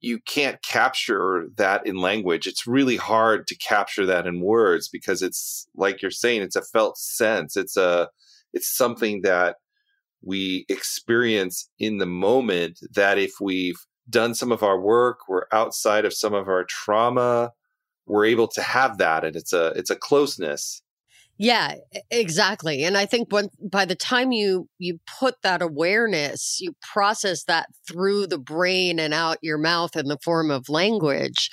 you 0.00 0.20
can't 0.20 0.62
capture 0.62 1.48
that 1.56 1.86
in 1.86 1.96
language. 1.96 2.46
It's 2.46 2.66
really 2.66 2.96
hard 2.96 3.46
to 3.48 3.56
capture 3.56 4.06
that 4.06 4.26
in 4.26 4.40
words 4.40 4.88
because 4.88 5.22
it's 5.22 5.66
like 5.74 6.00
you're 6.00 6.10
saying, 6.10 6.42
it's 6.42 6.56
a 6.56 6.62
felt 6.62 6.98
sense. 6.98 7.56
It's 7.56 7.76
a, 7.76 8.08
it's 8.52 8.74
something 8.76 9.22
that 9.22 9.56
we 10.22 10.64
experience 10.68 11.68
in 11.78 11.98
the 11.98 12.06
moment 12.06 12.78
that 12.94 13.18
if 13.18 13.32
we've 13.40 13.80
done 14.08 14.34
some 14.34 14.52
of 14.52 14.62
our 14.62 14.80
work, 14.80 15.20
we're 15.28 15.46
outside 15.52 16.04
of 16.04 16.14
some 16.14 16.34
of 16.34 16.48
our 16.48 16.64
trauma, 16.64 17.52
we're 18.06 18.24
able 18.24 18.48
to 18.48 18.62
have 18.62 18.98
that. 18.98 19.24
And 19.24 19.34
it's 19.34 19.52
a, 19.52 19.72
it's 19.76 19.90
a 19.90 19.96
closeness 19.96 20.82
yeah, 21.38 21.76
exactly. 22.10 22.82
And 22.82 22.96
I 22.96 23.06
think 23.06 23.32
when 23.32 23.48
by 23.60 23.84
the 23.84 23.94
time 23.94 24.32
you 24.32 24.68
you 24.78 24.98
put 25.20 25.36
that 25.42 25.62
awareness, 25.62 26.58
you 26.60 26.74
process 26.92 27.44
that 27.44 27.68
through 27.86 28.26
the 28.26 28.38
brain 28.38 28.98
and 28.98 29.14
out 29.14 29.38
your 29.40 29.58
mouth 29.58 29.96
in 29.96 30.06
the 30.06 30.18
form 30.24 30.50
of 30.50 30.68
language, 30.68 31.48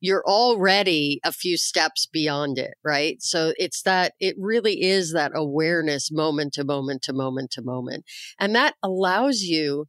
you're 0.00 0.24
already 0.26 1.20
a 1.24 1.30
few 1.32 1.56
steps 1.56 2.06
beyond 2.06 2.58
it, 2.58 2.74
right? 2.84 3.22
So 3.22 3.52
it's 3.58 3.82
that 3.82 4.14
it 4.18 4.34
really 4.38 4.82
is 4.82 5.12
that 5.12 5.32
awareness 5.34 6.10
moment 6.10 6.54
to 6.54 6.64
moment 6.64 7.02
to 7.02 7.12
moment 7.12 7.52
to 7.52 7.62
moment. 7.62 8.04
And 8.40 8.56
that 8.56 8.74
allows 8.82 9.42
you 9.42 9.86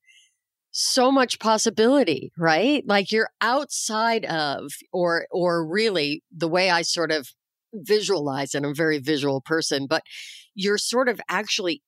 so 0.72 1.12
much 1.12 1.40
possibility, 1.40 2.32
right? 2.38 2.84
Like 2.88 3.12
you're 3.12 3.30
outside 3.42 4.26
of 4.26 4.72
or 4.94 5.28
or 5.32 5.66
really 5.66 6.24
the 6.36 6.48
way 6.48 6.70
I 6.70 6.84
sort 6.84 7.12
of 7.12 7.30
visualize 7.74 8.54
and 8.54 8.66
I'm 8.66 8.72
a 8.72 8.76
very 8.76 9.00
visual 9.00 9.42
person, 9.42 9.88
but 9.88 10.04
you're 10.56 10.78
sort 10.78 11.10
of 11.10 11.22
actually 11.30 11.82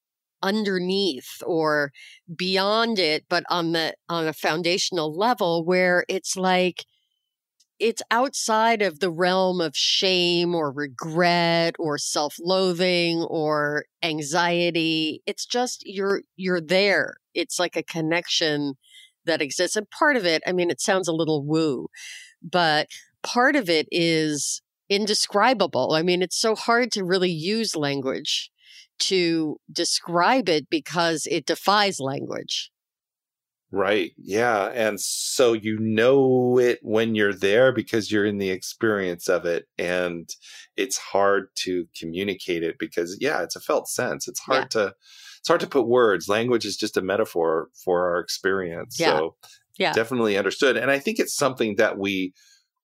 underneath 0.44 1.42
or 1.46 1.92
beyond 2.36 3.00
it, 3.00 3.26
but 3.30 3.44
on 3.50 3.74
the 3.74 3.96
on 4.10 4.28
a 4.28 4.34
foundational 4.34 5.16
level 5.16 5.64
where 5.66 6.04
it's 6.10 6.36
like 6.36 6.86
it's 7.80 8.04
outside 8.12 8.84
of 8.84 9.00
the 9.00 9.10
realm 9.10 9.60
of 9.60 9.76
shame 9.76 10.54
or 10.54 10.72
regret 10.72 11.76
or 11.80 11.98
self-loathing 11.98 13.24
or 13.24 13.86
anxiety. 14.04 15.22
It's 15.26 15.46
just 15.48 15.84
you're 15.86 16.22
you're 16.36 16.62
there. 16.62 17.16
It's 17.34 17.60
like 17.60 17.76
a 17.76 17.84
connection 17.84 18.76
that 19.26 19.42
exists. 19.42 19.76
And 19.76 19.90
part 19.90 20.16
of 20.16 20.26
it, 20.26 20.44
I 20.46 20.52
mean, 20.52 20.70
it 20.70 20.82
sounds 20.82 21.08
a 21.08 21.14
little 21.14 21.44
woo, 21.44 21.88
but 22.44 22.88
part 23.24 23.56
of 23.56 23.70
it 23.70 23.88
is 23.92 24.62
indescribable. 24.92 25.94
I 25.94 26.04
mean, 26.04 26.22
it's 26.22 26.38
so 26.38 26.54
hard 26.54 26.92
to 26.92 27.06
really 27.06 27.32
use 27.32 27.78
language 27.78 28.52
to 29.00 29.58
describe 29.72 30.50
it 30.50 30.70
because 30.70 31.26
it 31.32 31.46
defies 31.46 32.00
language. 32.02 32.70
Right. 33.72 34.12
Yeah. 34.18 34.66
And 34.66 35.00
so 35.00 35.54
you 35.54 35.80
know 35.80 36.60
it 36.60 36.80
when 36.82 37.16
you're 37.16 37.34
there 37.34 37.72
because 37.72 38.12
you're 38.12 38.26
in 38.26 38.38
the 38.38 38.50
experience 38.50 39.30
of 39.30 39.46
it. 39.46 39.66
And 39.78 40.30
it's 40.76 40.98
hard 40.98 41.48
to 41.60 41.88
communicate 41.98 42.64
it 42.64 42.76
because, 42.78 43.18
yeah, 43.22 43.42
it's 43.44 43.56
a 43.56 43.62
felt 43.62 43.88
sense. 43.88 44.28
It's 44.28 44.42
hard 44.42 44.64
yeah. 44.76 44.88
to. 44.88 44.96
It's 45.40 45.48
hard 45.48 45.62
to 45.62 45.68
put 45.68 45.88
words. 45.88 46.28
Language 46.28 46.66
is 46.66 46.76
just 46.76 46.98
a 46.98 47.02
metaphor 47.02 47.70
for 47.84 48.10
our 48.10 48.20
experience. 48.20 49.00
Yeah. 49.00 49.18
So, 49.18 49.36
yeah. 49.80 49.94
definitely 49.94 50.38
understood. 50.38 50.76
And 50.76 50.92
I 50.92 51.00
think 51.00 51.18
it's 51.18 51.34
something 51.34 51.78
that 51.78 51.98
we 51.98 52.34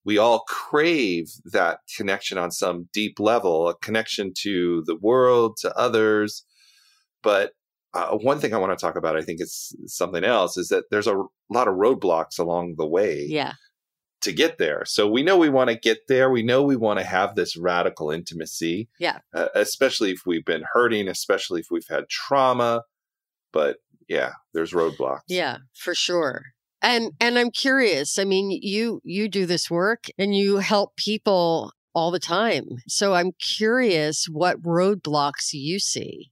we 0.08 0.18
all 0.18 0.46
crave 0.48 1.30
that 1.52 1.80
connection 1.98 2.38
on 2.38 2.50
some 2.50 2.88
deep 2.94 3.20
level, 3.20 3.68
a 3.68 3.76
connection 3.76 4.32
to 4.38 4.82
the 4.86 4.96
world, 4.96 5.58
to 5.58 5.78
others. 5.78 6.46
But 7.22 7.52
uh, 7.94 8.18
one 8.18 8.40
thing 8.40 8.54
I 8.54 8.58
want 8.58 8.78
to 8.78 8.82
talk 8.82 8.96
about, 8.96 9.18
I 9.18 9.22
think 9.22 9.42
it's 9.42 9.76
something 9.86 10.24
else, 10.24 10.56
is 10.56 10.70
that 10.70 10.86
there's 10.90 11.08
a 11.08 11.26
lot 11.50 11.68
of 11.68 11.76
roadblocks 11.76 12.40
along 12.40 12.76
the 12.78 12.88
way. 12.88 13.26
Yeah. 13.28 13.54
To 14.22 14.32
get 14.32 14.58
there. 14.58 14.84
So 14.86 15.10
we 15.10 15.24
know 15.24 15.38
we 15.38 15.50
want 15.50 15.70
to 15.70 15.76
get 15.76 16.08
there. 16.08 16.32
We 16.32 16.42
know 16.42 16.64
we 16.64 16.78
want 16.78 17.00
to 17.00 17.06
have 17.06 17.36
this 17.36 17.58
radical 17.58 18.10
intimacy. 18.10 18.88
Yeah. 19.00 19.20
Uh, 19.36 19.50
especially 19.56 20.12
if 20.12 20.22
we've 20.26 20.46
been 20.46 20.64
hurting, 20.74 21.10
especially 21.10 21.60
if 21.60 21.68
we've 21.70 21.88
had 21.88 22.08
trauma. 22.10 22.84
But 23.52 23.78
yeah, 24.08 24.32
there's 24.54 24.72
roadblocks. 24.72 25.24
Yeah, 25.28 25.58
for 25.76 25.94
sure. 25.94 26.44
And 26.82 27.12
and 27.20 27.40
I'm 27.40 27.52
curious. 27.52 28.20
I 28.20 28.24
mean, 28.24 28.52
you 28.52 29.02
you 29.04 29.28
do 29.28 29.46
this 29.46 29.70
work 29.70 30.06
and 30.18 30.36
you 30.36 30.58
help 30.58 30.96
people 30.96 31.72
all 31.94 32.12
the 32.12 32.20
time. 32.20 32.68
So 32.88 33.16
I'm 33.16 33.32
curious 33.40 34.26
what 34.30 34.62
roadblocks 34.62 35.54
you 35.54 35.80
see. 35.80 36.32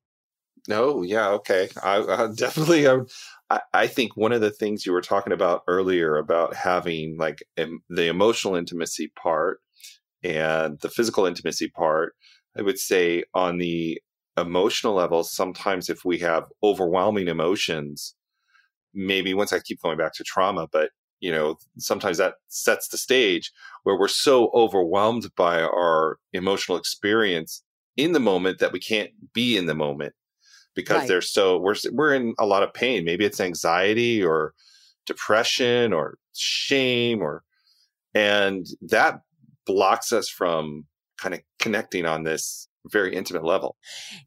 No, 0.67 0.99
oh, 0.99 1.01
yeah, 1.03 1.29
okay. 1.29 1.69
I, 1.81 1.97
I 1.97 2.27
definitely 2.35 2.87
I, 2.87 3.59
I 3.73 3.87
think 3.87 4.15
one 4.15 4.31
of 4.31 4.41
the 4.41 4.51
things 4.51 4.85
you 4.85 4.91
were 4.91 5.01
talking 5.01 5.33
about 5.33 5.63
earlier 5.67 6.17
about 6.17 6.55
having 6.55 7.17
like 7.17 7.43
em, 7.57 7.83
the 7.89 8.07
emotional 8.07 8.55
intimacy 8.55 9.11
part 9.15 9.59
and 10.23 10.79
the 10.79 10.89
physical 10.89 11.25
intimacy 11.25 11.69
part. 11.69 12.15
I 12.57 12.61
would 12.61 12.79
say 12.79 13.23
on 13.33 13.57
the 13.57 14.01
emotional 14.37 14.93
level, 14.93 15.23
sometimes 15.23 15.89
if 15.89 16.05
we 16.05 16.19
have 16.19 16.45
overwhelming 16.63 17.27
emotions, 17.27 18.15
maybe 18.95 19.33
once 19.33 19.53
I 19.53 19.59
keep 19.59 19.81
going 19.81 19.97
back 19.97 20.13
to 20.13 20.23
trauma, 20.23 20.67
but 20.71 20.89
you 21.19 21.31
know, 21.31 21.57
sometimes 21.77 22.17
that 22.17 22.35
sets 22.49 22.87
the 22.89 22.97
stage 22.97 23.51
where 23.83 23.97
we're 23.97 24.07
so 24.07 24.51
overwhelmed 24.53 25.31
by 25.35 25.61
our 25.61 26.17
emotional 26.33 26.77
experience 26.77 27.63
in 27.97 28.11
the 28.11 28.19
moment 28.19 28.59
that 28.59 28.73
we 28.73 28.79
can't 28.79 29.11
be 29.33 29.57
in 29.57 29.65
the 29.65 29.75
moment 29.75 30.13
because 30.75 30.99
right. 30.99 31.07
they're 31.07 31.21
so 31.21 31.57
we're 31.57 31.75
we're 31.91 32.13
in 32.13 32.33
a 32.37 32.45
lot 32.45 32.63
of 32.63 32.73
pain. 32.73 33.05
Maybe 33.05 33.25
it's 33.25 33.39
anxiety 33.39 34.23
or 34.23 34.53
depression 35.05 35.93
or 35.93 36.17
shame 36.33 37.21
or 37.21 37.43
and 38.13 38.65
that 38.81 39.21
blocks 39.65 40.11
us 40.11 40.29
from 40.29 40.85
kind 41.17 41.33
of 41.33 41.41
connecting 41.59 42.05
on 42.05 42.23
this 42.23 42.67
very 42.91 43.15
intimate 43.15 43.43
level. 43.43 43.75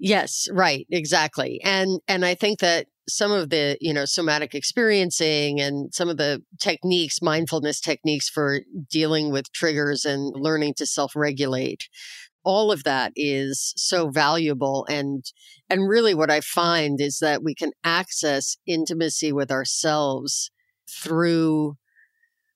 Yes, 0.01 0.49
right, 0.53 0.87
exactly. 0.91 1.61
And 1.63 2.01
and 2.09 2.25
I 2.25 2.35
think 2.35 2.61
that 2.61 2.87
some 3.09 3.33
of 3.33 3.51
the, 3.51 3.77
you 3.81 3.93
know, 3.93 4.05
somatic 4.05 4.55
experiencing 4.55 5.61
and 5.61 5.93
some 5.95 6.09
of 6.09 6.17
the 6.17 6.43
techniques, 6.61 7.21
mindfulness 7.23 7.81
techniques 7.81 8.29
for 8.29 8.61
dealing 8.91 9.31
with 9.31 9.53
triggers 9.53 10.05
and 10.05 10.33
learning 10.35 10.75
to 10.75 10.87
self-regulate 10.87 11.89
all 12.45 12.71
of 12.73 12.85
that 12.85 13.13
is 13.15 13.75
so 13.77 14.09
valuable. 14.09 14.87
And 14.89 15.25
and 15.69 15.89
really 15.89 16.15
what 16.15 16.31
i 16.31 16.41
find 16.41 16.99
is 17.01 17.19
that 17.19 17.43
we 17.43 17.55
can 17.55 17.73
access 17.85 18.57
intimacy 18.65 19.33
with 19.33 19.51
ourselves 19.51 20.51
through 20.89 21.77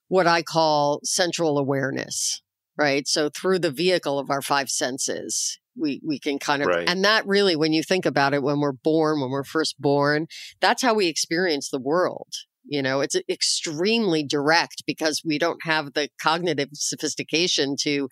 what 0.09 0.27
i 0.27 0.41
call 0.41 1.01
central 1.03 1.59
awareness 1.59 2.43
right? 2.77 3.07
So 3.07 3.29
through 3.29 3.61
the 3.61 3.71
vehicle 3.71 4.19
of 4.19 4.31
our 4.31 4.43
five 4.43 4.69
senses 4.69 5.59
we 5.77 6.01
we 6.07 6.19
can 6.19 6.39
kind 6.39 6.63
of 6.63 6.69
right. 6.69 6.89
and 6.89 7.05
that 7.05 7.27
really 7.27 7.57
when 7.57 7.73
you 7.73 7.83
think 7.83 8.07
about 8.07 8.35
it 8.35 8.43
when 8.43 8.61
we're 8.61 8.73
born 8.73 9.21
when 9.21 9.31
we're 9.31 9.45
first 9.45 9.81
born 9.81 10.27
that's 10.61 10.83
how 10.83 10.95
we 10.95 11.07
experience 11.07 11.71
the 11.71 11.81
world 11.81 12.29
you 12.65 12.83
know 12.83 13.01
it's 13.01 13.17
extremely 13.29 14.25
direct 14.25 14.83
because 14.87 15.23
we 15.25 15.39
don't 15.39 15.65
have 15.65 15.95
the 15.95 16.09
cognitive 16.21 16.69
sophistication 16.73 17.77
to 17.81 18.09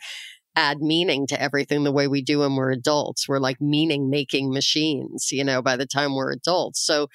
add 0.56 0.80
meaning 0.80 1.26
to 1.28 1.40
everything 1.40 1.84
the 1.84 1.92
way 1.92 2.08
we 2.08 2.22
do 2.22 2.40
when 2.40 2.56
we're 2.56 2.72
adults. 2.72 3.28
We're 3.28 3.38
like 3.38 3.60
meaning 3.60 4.10
making 4.10 4.52
machines 4.52 5.28
you 5.30 5.44
know 5.44 5.62
by 5.62 5.76
the 5.76 5.86
time 5.86 6.14
we're 6.14 6.32
adults. 6.32 6.84
So 6.84 7.08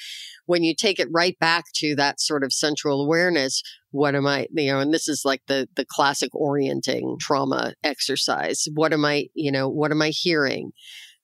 when 0.45 0.63
you 0.63 0.75
take 0.75 0.99
it 0.99 1.09
right 1.11 1.37
back 1.39 1.65
to 1.75 1.95
that 1.95 2.19
sort 2.19 2.43
of 2.43 2.53
central 2.53 3.01
awareness 3.01 3.61
what 3.95 4.13
am 4.13 4.27
i 4.27 4.45
you 4.51 4.71
know 4.71 4.79
and 4.81 4.93
this 4.93 5.07
is 5.07 5.21
like 5.23 5.41
the 5.47 5.69
the 5.77 5.85
classic 5.85 6.35
orienting 6.35 7.15
trauma 7.19 7.73
exercise. 7.81 8.67
What 8.73 8.91
am 8.91 9.05
i 9.05 9.27
you 9.33 9.51
know 9.51 9.69
what 9.69 9.91
am 9.91 10.01
i 10.01 10.09
hearing? 10.09 10.71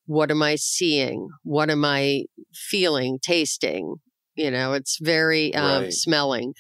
What 0.06 0.32
am 0.32 0.42
i 0.42 0.56
seeing? 0.56 1.28
What 1.44 1.70
am 1.70 1.84
i 1.84 2.24
feeling 2.54 3.20
tasting? 3.22 3.96
You 4.36 4.52
know 4.52 4.72
it's 4.72 4.98
very 5.02 5.54
um, 5.54 5.84
right. 5.84 5.94
smelling. 5.94 6.54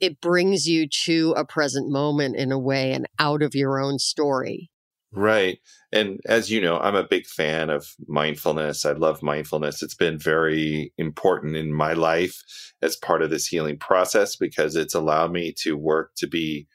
It 0.00 0.20
brings 0.20 0.66
you 0.66 0.86
to 1.06 1.34
a 1.36 1.46
present 1.46 1.90
moment 1.90 2.36
in 2.36 2.52
a 2.52 2.58
way 2.58 2.92
and 2.92 3.06
out 3.18 3.42
of 3.42 3.54
your 3.54 3.80
own 3.80 3.98
story 3.98 4.70
Right. 5.10 5.58
And 5.90 6.20
as 6.26 6.50
you 6.50 6.60
know, 6.60 6.78
I'm 6.78 6.94
a 6.94 7.06
big 7.06 7.26
fan 7.26 7.70
of 7.70 7.94
mindfulness. 8.06 8.84
I 8.84 8.92
love 8.92 9.22
mindfulness. 9.22 9.82
It's 9.82 9.94
been 9.94 10.18
very 10.18 10.92
important 10.98 11.56
in 11.56 11.72
my 11.72 11.94
life 11.94 12.42
as 12.82 12.96
part 12.96 13.22
of 13.22 13.30
this 13.30 13.46
healing 13.46 13.78
process 13.78 14.36
because 14.36 14.76
it's 14.76 14.94
allowed 14.94 15.32
me 15.32 15.54
to 15.60 15.78
work 15.78 16.12
to 16.16 16.26
be 16.26 16.66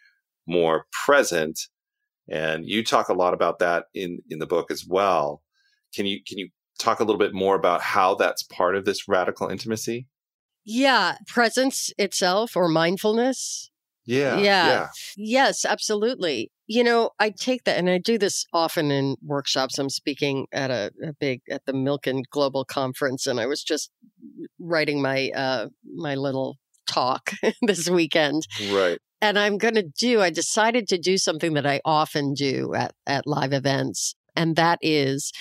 more 0.48 0.86
present. 1.06 1.60
And 2.28 2.68
you 2.68 2.84
talk 2.84 3.10
a 3.10 3.14
lot 3.14 3.36
about 3.36 3.60
that 3.60 3.86
in, 3.94 4.20
in 4.30 4.40
the 4.40 4.48
book 4.48 4.72
as 4.72 4.84
well. 4.88 5.44
Can 5.94 6.08
you, 6.08 6.20
can 6.28 6.40
you 6.40 6.50
talk 6.80 7.00
a 7.00 7.04
little 7.04 7.20
bit 7.20 7.36
more 7.36 7.56
about 7.56 7.82
how 7.82 8.16
that's 8.16 8.42
part 8.42 8.76
of 8.76 8.86
this 8.86 9.08
radical 9.08 9.48
intimacy? 9.48 10.08
Yeah. 10.66 11.18
Presence 11.28 11.92
itself 12.00 12.56
or 12.56 12.68
mindfulness. 12.68 13.70
Yeah, 14.06 14.38
yeah. 14.38 14.68
Yeah. 14.68 14.88
Yes, 15.16 15.66
absolutely. 15.66 16.52
You 16.74 16.84
know, 16.84 17.12
I 17.20 17.30
take 17.30 17.66
that 17.66 17.78
and 17.78 17.88
I 17.88 18.00
do 18.00 18.18
this 18.18 18.48
often 18.52 18.90
in 18.90 19.16
workshops. 19.24 19.78
I'm 19.78 19.92
speaking 19.92 20.48
at 20.52 20.72
a, 20.72 20.92
a 21.04 21.14
big 21.14 21.42
at 21.48 21.68
the 21.68 21.72
Milken 21.72 22.24
Global 22.32 22.66
Conference 22.66 23.28
and 23.28 23.40
I 23.40 23.46
was 23.46 23.64
just 23.64 23.92
writing 24.60 25.00
my 25.00 25.30
uh 25.36 25.68
my 25.96 26.16
little 26.16 26.58
talk 26.88 27.30
this 27.62 27.88
weekend. 27.88 28.48
Right. 28.72 28.98
And 29.22 29.38
I'm 29.38 29.60
going 29.60 29.76
to 29.76 29.84
do 29.84 30.20
I 30.20 30.32
decided 30.32 30.88
to 30.88 30.98
do 30.98 31.20
something 31.20 31.54
that 31.54 31.68
I 31.68 31.80
often 31.86 32.34
do 32.34 32.74
at 32.74 32.96
at 33.06 33.28
live 33.28 33.54
events 33.54 34.16
and 34.36 34.56
that 34.56 34.80
is 34.82 35.32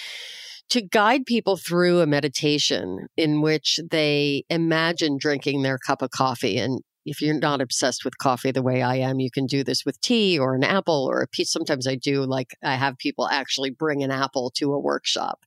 to 0.69 0.83
guide 0.83 1.25
people 1.25 1.57
through 1.57 2.01
a 2.01 2.07
meditation 2.07 3.07
in 3.17 3.41
which 3.41 3.81
they 3.91 4.45
imagine 4.51 5.17
drinking 5.19 5.63
their 5.63 5.79
cup 5.79 6.03
of 6.03 6.11
coffee 6.11 6.59
and 6.59 6.83
if 7.05 7.21
you're 7.21 7.39
not 7.39 7.61
obsessed 7.61 8.05
with 8.05 8.19
coffee 8.19 8.53
the 8.53 8.63
way 8.63 8.83
I 8.83 8.97
am, 8.97 9.21
you 9.21 9.31
can 9.31 9.47
do 9.47 9.65
this 9.65 9.85
with 9.85 10.01
tea 10.01 10.39
or 10.39 10.55
an 10.55 10.65
apple 10.65 11.07
or 11.11 11.21
a 11.21 11.29
piece. 11.29 11.51
Sometimes 11.51 11.87
I 11.87 11.97
do 11.97 12.25
like 12.25 12.57
I 12.63 12.77
have 12.77 12.99
people 12.99 13.29
actually 13.29 13.71
bring 13.71 14.03
an 14.03 14.11
apple 14.11 14.51
to 14.57 14.73
a 14.73 14.79
workshop 14.79 15.45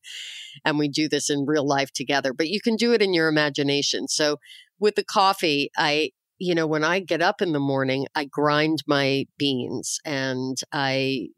and 0.64 0.78
we 0.78 0.90
do 0.90 1.08
this 1.08 1.30
in 1.30 1.46
real 1.46 1.68
life 1.68 1.92
together, 1.92 2.34
but 2.34 2.50
you 2.50 2.60
can 2.62 2.76
do 2.76 2.94
it 2.94 3.02
in 3.02 3.14
your 3.14 3.28
imagination. 3.28 4.08
So 4.08 4.38
with 4.80 4.96
the 4.96 5.04
coffee, 5.04 5.72
I, 5.78 6.12
you 6.38 6.54
know, 6.54 6.68
when 6.68 6.84
I 6.84 7.00
get 7.00 7.22
up 7.22 7.42
in 7.42 7.54
the 7.54 7.60
morning, 7.60 8.08
I 8.16 8.26
grind 8.26 8.84
my 8.88 9.26
beans 9.38 10.00
and 10.06 10.58
I 10.74 11.30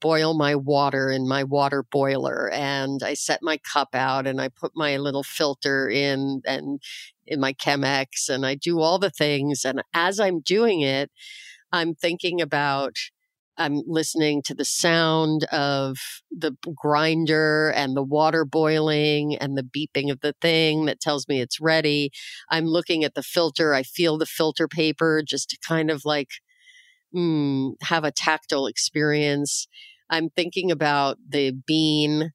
boil 0.00 0.34
my 0.34 0.54
water 0.54 1.10
in 1.10 1.28
my 1.28 1.44
water 1.44 1.84
boiler 1.90 2.50
and 2.52 3.02
I 3.02 3.14
set 3.14 3.40
my 3.42 3.58
cup 3.58 3.94
out 3.94 4.26
and 4.26 4.40
I 4.40 4.48
put 4.48 4.72
my 4.74 4.96
little 4.96 5.22
filter 5.22 5.88
in 5.88 6.42
and 6.46 6.80
in 7.26 7.40
my 7.40 7.52
Chemex 7.54 8.28
and 8.28 8.46
I 8.46 8.54
do 8.54 8.80
all 8.80 8.98
the 8.98 9.10
things. 9.10 9.64
And 9.64 9.82
as 9.94 10.20
I'm 10.20 10.40
doing 10.40 10.80
it, 10.80 11.10
I'm 11.72 11.94
thinking 11.94 12.40
about 12.40 12.96
I'm 13.56 13.82
listening 13.86 14.42
to 14.42 14.54
the 14.54 14.64
sound 14.64 15.44
of 15.52 15.96
the 16.30 16.52
grinder 16.74 17.72
and 17.76 17.96
the 17.96 18.02
water 18.02 18.44
boiling 18.44 19.36
and 19.36 19.56
the 19.56 19.62
beeping 19.62 20.10
of 20.10 20.20
the 20.20 20.34
thing 20.40 20.86
that 20.86 21.00
tells 21.00 21.28
me 21.28 21.40
it's 21.40 21.60
ready. 21.60 22.10
I'm 22.50 22.66
looking 22.66 23.04
at 23.04 23.14
the 23.14 23.22
filter. 23.22 23.72
I 23.74 23.84
feel 23.84 24.18
the 24.18 24.26
filter 24.26 24.66
paper 24.66 25.22
just 25.26 25.50
to 25.50 25.58
kind 25.66 25.90
of 25.90 26.04
like 26.04 26.30
mm, 27.14 27.72
have 27.82 28.04
a 28.04 28.12
tactile 28.12 28.66
experience. 28.66 29.66
I'm 30.10 30.30
thinking 30.30 30.70
about 30.70 31.18
the 31.28 31.52
bean 31.66 32.32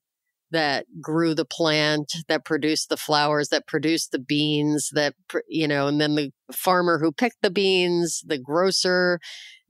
that 0.50 0.86
grew 1.00 1.34
the 1.34 1.44
plant, 1.44 2.12
that 2.28 2.44
produced 2.44 2.88
the 2.88 2.96
flowers, 2.96 3.48
that 3.50 3.66
produced 3.66 4.10
the 4.10 4.18
beans, 4.18 4.90
that, 4.92 5.14
you 5.48 5.68
know, 5.68 5.86
and 5.86 6.00
then 6.00 6.16
the 6.16 6.32
farmer 6.52 6.98
who 6.98 7.12
picked 7.12 7.42
the 7.42 7.50
beans, 7.50 8.22
the 8.26 8.38
grocer, 8.38 9.20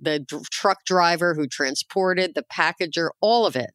the 0.01 0.21
d- 0.21 0.39
truck 0.51 0.79
driver 0.87 1.35
who 1.35 1.47
transported, 1.47 2.35
the 2.35 2.45
packager, 2.51 3.11
all 3.21 3.45
of 3.47 3.57
it. 3.57 3.71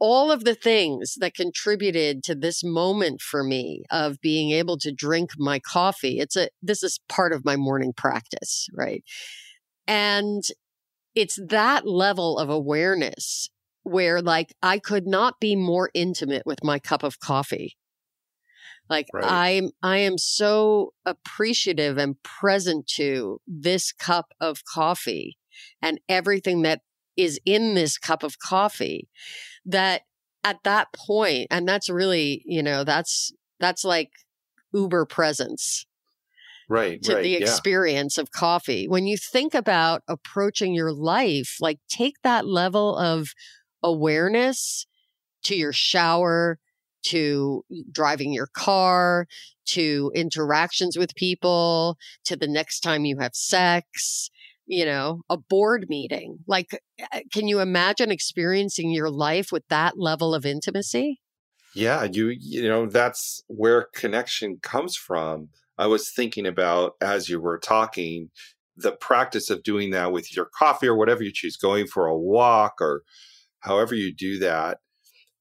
All 0.00 0.30
of 0.30 0.44
the 0.44 0.54
things 0.54 1.14
that 1.20 1.34
contributed 1.34 2.22
to 2.24 2.34
this 2.34 2.62
moment 2.62 3.20
for 3.22 3.42
me 3.42 3.84
of 3.90 4.20
being 4.20 4.50
able 4.50 4.76
to 4.78 4.92
drink 4.92 5.30
my 5.38 5.60
coffee. 5.60 6.18
It's 6.18 6.36
a, 6.36 6.48
this 6.60 6.82
is 6.82 7.00
part 7.08 7.32
of 7.32 7.44
my 7.44 7.56
morning 7.56 7.92
practice, 7.96 8.68
right? 8.74 9.02
And 9.86 10.42
it's 11.14 11.38
that 11.48 11.86
level 11.86 12.38
of 12.38 12.50
awareness 12.50 13.50
where 13.82 14.20
like 14.22 14.54
I 14.62 14.78
could 14.78 15.06
not 15.06 15.40
be 15.40 15.54
more 15.54 15.90
intimate 15.94 16.44
with 16.46 16.64
my 16.64 16.78
cup 16.78 17.02
of 17.02 17.20
coffee. 17.20 17.76
Like 18.88 19.06
right. 19.14 19.24
I'm 19.24 19.70
I 19.82 19.98
am 19.98 20.18
so 20.18 20.92
appreciative 21.06 21.96
and 21.96 22.22
present 22.22 22.86
to 22.96 23.40
this 23.46 23.92
cup 23.92 24.32
of 24.40 24.64
coffee 24.64 25.38
and 25.80 26.00
everything 26.08 26.62
that 26.62 26.80
is 27.16 27.38
in 27.46 27.74
this 27.74 27.96
cup 27.96 28.22
of 28.22 28.38
coffee 28.38 29.08
that 29.64 30.02
at 30.42 30.58
that 30.64 30.88
point 30.92 31.46
and 31.50 31.66
that's 31.66 31.88
really, 31.88 32.42
you 32.44 32.62
know, 32.62 32.84
that's 32.84 33.32
that's 33.60 33.84
like 33.84 34.10
uber 34.72 35.06
presence 35.06 35.86
right 36.68 37.02
to 37.02 37.14
right, 37.14 37.22
the 37.22 37.34
experience 37.36 38.16
yeah. 38.16 38.22
of 38.22 38.30
coffee. 38.30 38.88
When 38.88 39.06
you 39.06 39.16
think 39.16 39.54
about 39.54 40.02
approaching 40.08 40.74
your 40.74 40.92
life 40.92 41.56
like 41.60 41.78
take 41.88 42.16
that 42.22 42.46
level 42.46 42.96
of 42.96 43.28
awareness 43.82 44.86
to 45.44 45.54
your 45.54 45.72
shower 45.72 46.58
to 47.04 47.64
driving 47.92 48.32
your 48.32 48.48
car 48.54 49.26
to 49.66 50.10
interactions 50.14 50.96
with 50.96 51.14
people 51.14 51.98
to 52.24 52.36
the 52.36 52.48
next 52.48 52.80
time 52.80 53.04
you 53.04 53.18
have 53.18 53.34
sex 53.34 54.30
you 54.66 54.84
know 54.84 55.22
a 55.28 55.36
board 55.36 55.86
meeting. 55.88 56.38
Like 56.46 56.80
can 57.32 57.48
you 57.48 57.60
imagine 57.60 58.10
experiencing 58.10 58.90
your 58.90 59.10
life 59.10 59.52
with 59.52 59.64
that 59.68 59.98
level 59.98 60.34
of 60.34 60.46
intimacy? 60.46 61.20
Yeah 61.74 62.04
you 62.04 62.28
you 62.38 62.68
know 62.68 62.86
that's 62.86 63.42
where 63.48 63.88
connection 63.94 64.58
comes 64.62 64.96
from 64.96 65.48
I 65.78 65.86
was 65.86 66.10
thinking 66.10 66.46
about 66.46 66.94
as 67.00 67.28
you 67.28 67.40
were 67.40 67.58
talking 67.58 68.30
the 68.76 68.92
practice 68.92 69.50
of 69.50 69.62
doing 69.62 69.90
that 69.90 70.12
with 70.12 70.34
your 70.34 70.48
coffee 70.58 70.88
or 70.88 70.96
whatever 70.96 71.22
you 71.22 71.30
choose, 71.32 71.56
going 71.56 71.86
for 71.86 72.06
a 72.06 72.16
walk 72.16 72.74
or 72.80 73.02
however 73.60 73.94
you 73.94 74.12
do 74.14 74.38
that 74.40 74.78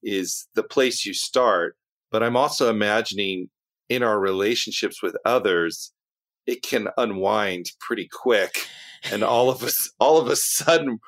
is 0.04 0.48
the 0.56 0.64
place 0.64 1.06
you 1.06 1.14
start. 1.14 1.76
But 2.12 2.24
I'm 2.24 2.38
also 2.38 2.70
imagining 2.70 3.50
in 3.90 4.04
our 4.04 4.20
relationships 4.20 5.02
with 5.02 5.16
others, 5.26 5.94
it 6.46 6.62
can 6.62 6.90
unwind 6.98 7.68
pretty 7.80 8.08
quick. 8.12 8.68
And 9.12 9.24
all 9.24 9.50
of 9.50 9.64
us, 9.64 9.92
all 10.00 10.20
of 10.20 10.28
a 10.28 10.36
sudden, 10.36 11.00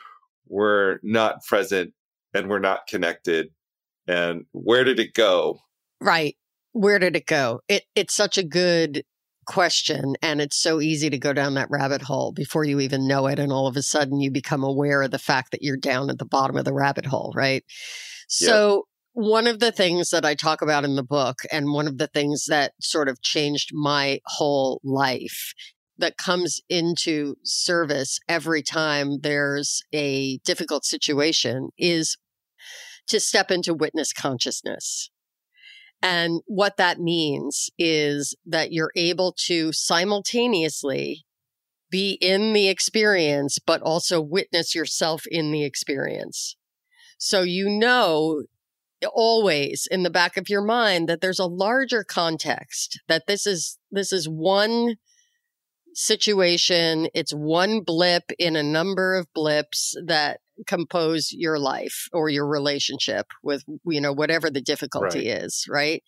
we're 0.47 0.99
not 1.03 1.43
present 1.43 1.93
and 2.33 2.49
we're 2.49 2.59
not 2.59 2.87
connected. 2.87 3.49
And 4.07 4.45
where 4.51 4.83
did 4.83 4.99
it 4.99 5.13
go? 5.13 5.59
Right. 6.01 6.35
Where 6.73 6.99
did 6.99 7.15
it 7.15 7.25
go? 7.25 7.61
It, 7.67 7.83
it's 7.95 8.13
such 8.13 8.37
a 8.37 8.43
good 8.43 9.03
question 9.45 10.15
and 10.21 10.41
it's 10.41 10.57
so 10.57 10.81
easy 10.81 11.09
to 11.09 11.17
go 11.17 11.33
down 11.33 11.53
that 11.53 11.69
rabbit 11.69 12.01
hole 12.01 12.31
before 12.31 12.63
you 12.63 12.79
even 12.79 13.07
know 13.07 13.27
it 13.27 13.39
and 13.39 13.51
all 13.51 13.67
of 13.67 13.77
a 13.77 13.81
sudden 13.81 14.19
you 14.19 14.31
become 14.31 14.63
aware 14.63 15.01
of 15.01 15.11
the 15.11 15.19
fact 15.19 15.51
that 15.51 15.61
you're 15.61 15.77
down 15.77 16.09
at 16.09 16.17
the 16.17 16.25
bottom 16.25 16.57
of 16.57 16.65
the 16.65 16.73
rabbit 16.73 17.05
hole 17.05 17.31
right 17.35 17.63
so 18.27 18.85
one 19.15 19.47
of 19.47 19.61
the 19.61 19.71
things 19.71 20.09
that 20.09 20.25
I 20.25 20.35
talk 20.35 20.61
about 20.61 20.83
in 20.83 20.97
the 20.97 21.03
book, 21.03 21.43
and 21.49 21.71
one 21.71 21.87
of 21.87 21.99
the 21.99 22.07
things 22.07 22.47
that 22.47 22.73
sort 22.81 23.07
of 23.07 23.21
changed 23.21 23.69
my 23.71 24.19
whole 24.25 24.81
life 24.83 25.53
that 25.97 26.17
comes 26.17 26.59
into 26.67 27.35
service 27.41 28.19
every 28.27 28.61
time 28.61 29.21
there's 29.21 29.81
a 29.93 30.39
difficult 30.39 30.83
situation 30.83 31.69
is 31.77 32.17
to 33.07 33.21
step 33.21 33.51
into 33.51 33.73
witness 33.73 34.11
consciousness. 34.11 35.09
And 36.01 36.41
what 36.45 36.77
that 36.77 36.99
means 36.99 37.69
is 37.79 38.35
that 38.45 38.71
you're 38.71 38.91
able 38.95 39.33
to 39.45 39.71
simultaneously 39.73 41.25
be 41.89 42.17
in 42.21 42.53
the 42.53 42.67
experience, 42.67 43.57
but 43.59 43.81
also 43.81 44.21
witness 44.21 44.75
yourself 44.75 45.23
in 45.27 45.51
the 45.51 45.63
experience. 45.63 46.55
So 47.17 47.41
you 47.41 47.69
know 47.69 48.43
always 49.13 49.87
in 49.91 50.03
the 50.03 50.09
back 50.09 50.37
of 50.37 50.49
your 50.49 50.63
mind 50.63 51.07
that 51.07 51.21
there's 51.21 51.39
a 51.39 51.45
larger 51.45 52.03
context 52.03 52.99
that 53.07 53.27
this 53.27 53.45
is 53.45 53.77
this 53.91 54.11
is 54.11 54.27
one 54.27 54.95
situation 55.93 57.07
it's 57.13 57.33
one 57.33 57.81
blip 57.81 58.31
in 58.37 58.55
a 58.55 58.63
number 58.63 59.15
of 59.15 59.31
blips 59.33 59.95
that 60.05 60.39
compose 60.67 61.29
your 61.31 61.59
life 61.59 62.07
or 62.13 62.29
your 62.29 62.47
relationship 62.47 63.27
with 63.43 63.63
you 63.85 64.01
know 64.01 64.13
whatever 64.13 64.49
the 64.49 64.61
difficulty 64.61 65.29
right. 65.29 65.43
is 65.43 65.65
right 65.69 66.03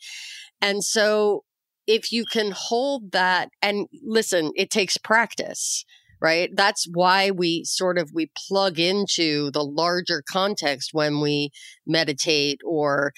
and 0.62 0.84
so 0.84 1.44
if 1.86 2.12
you 2.12 2.26
can 2.26 2.52
hold 2.52 3.12
that 3.12 3.50
and 3.62 3.88
listen 4.04 4.52
it 4.56 4.70
takes 4.70 4.98
practice 4.98 5.86
right 6.22 6.50
that's 6.56 6.88
why 6.94 7.32
we 7.32 7.64
sort 7.66 7.98
of 7.98 8.12
we 8.14 8.32
plug 8.48 8.80
into 8.80 9.52
the 9.52 9.64
larger 9.64 10.24
context 10.30 10.92
when 10.94 11.20
we 11.20 11.50
meditate 11.86 12.60
or 12.66 13.12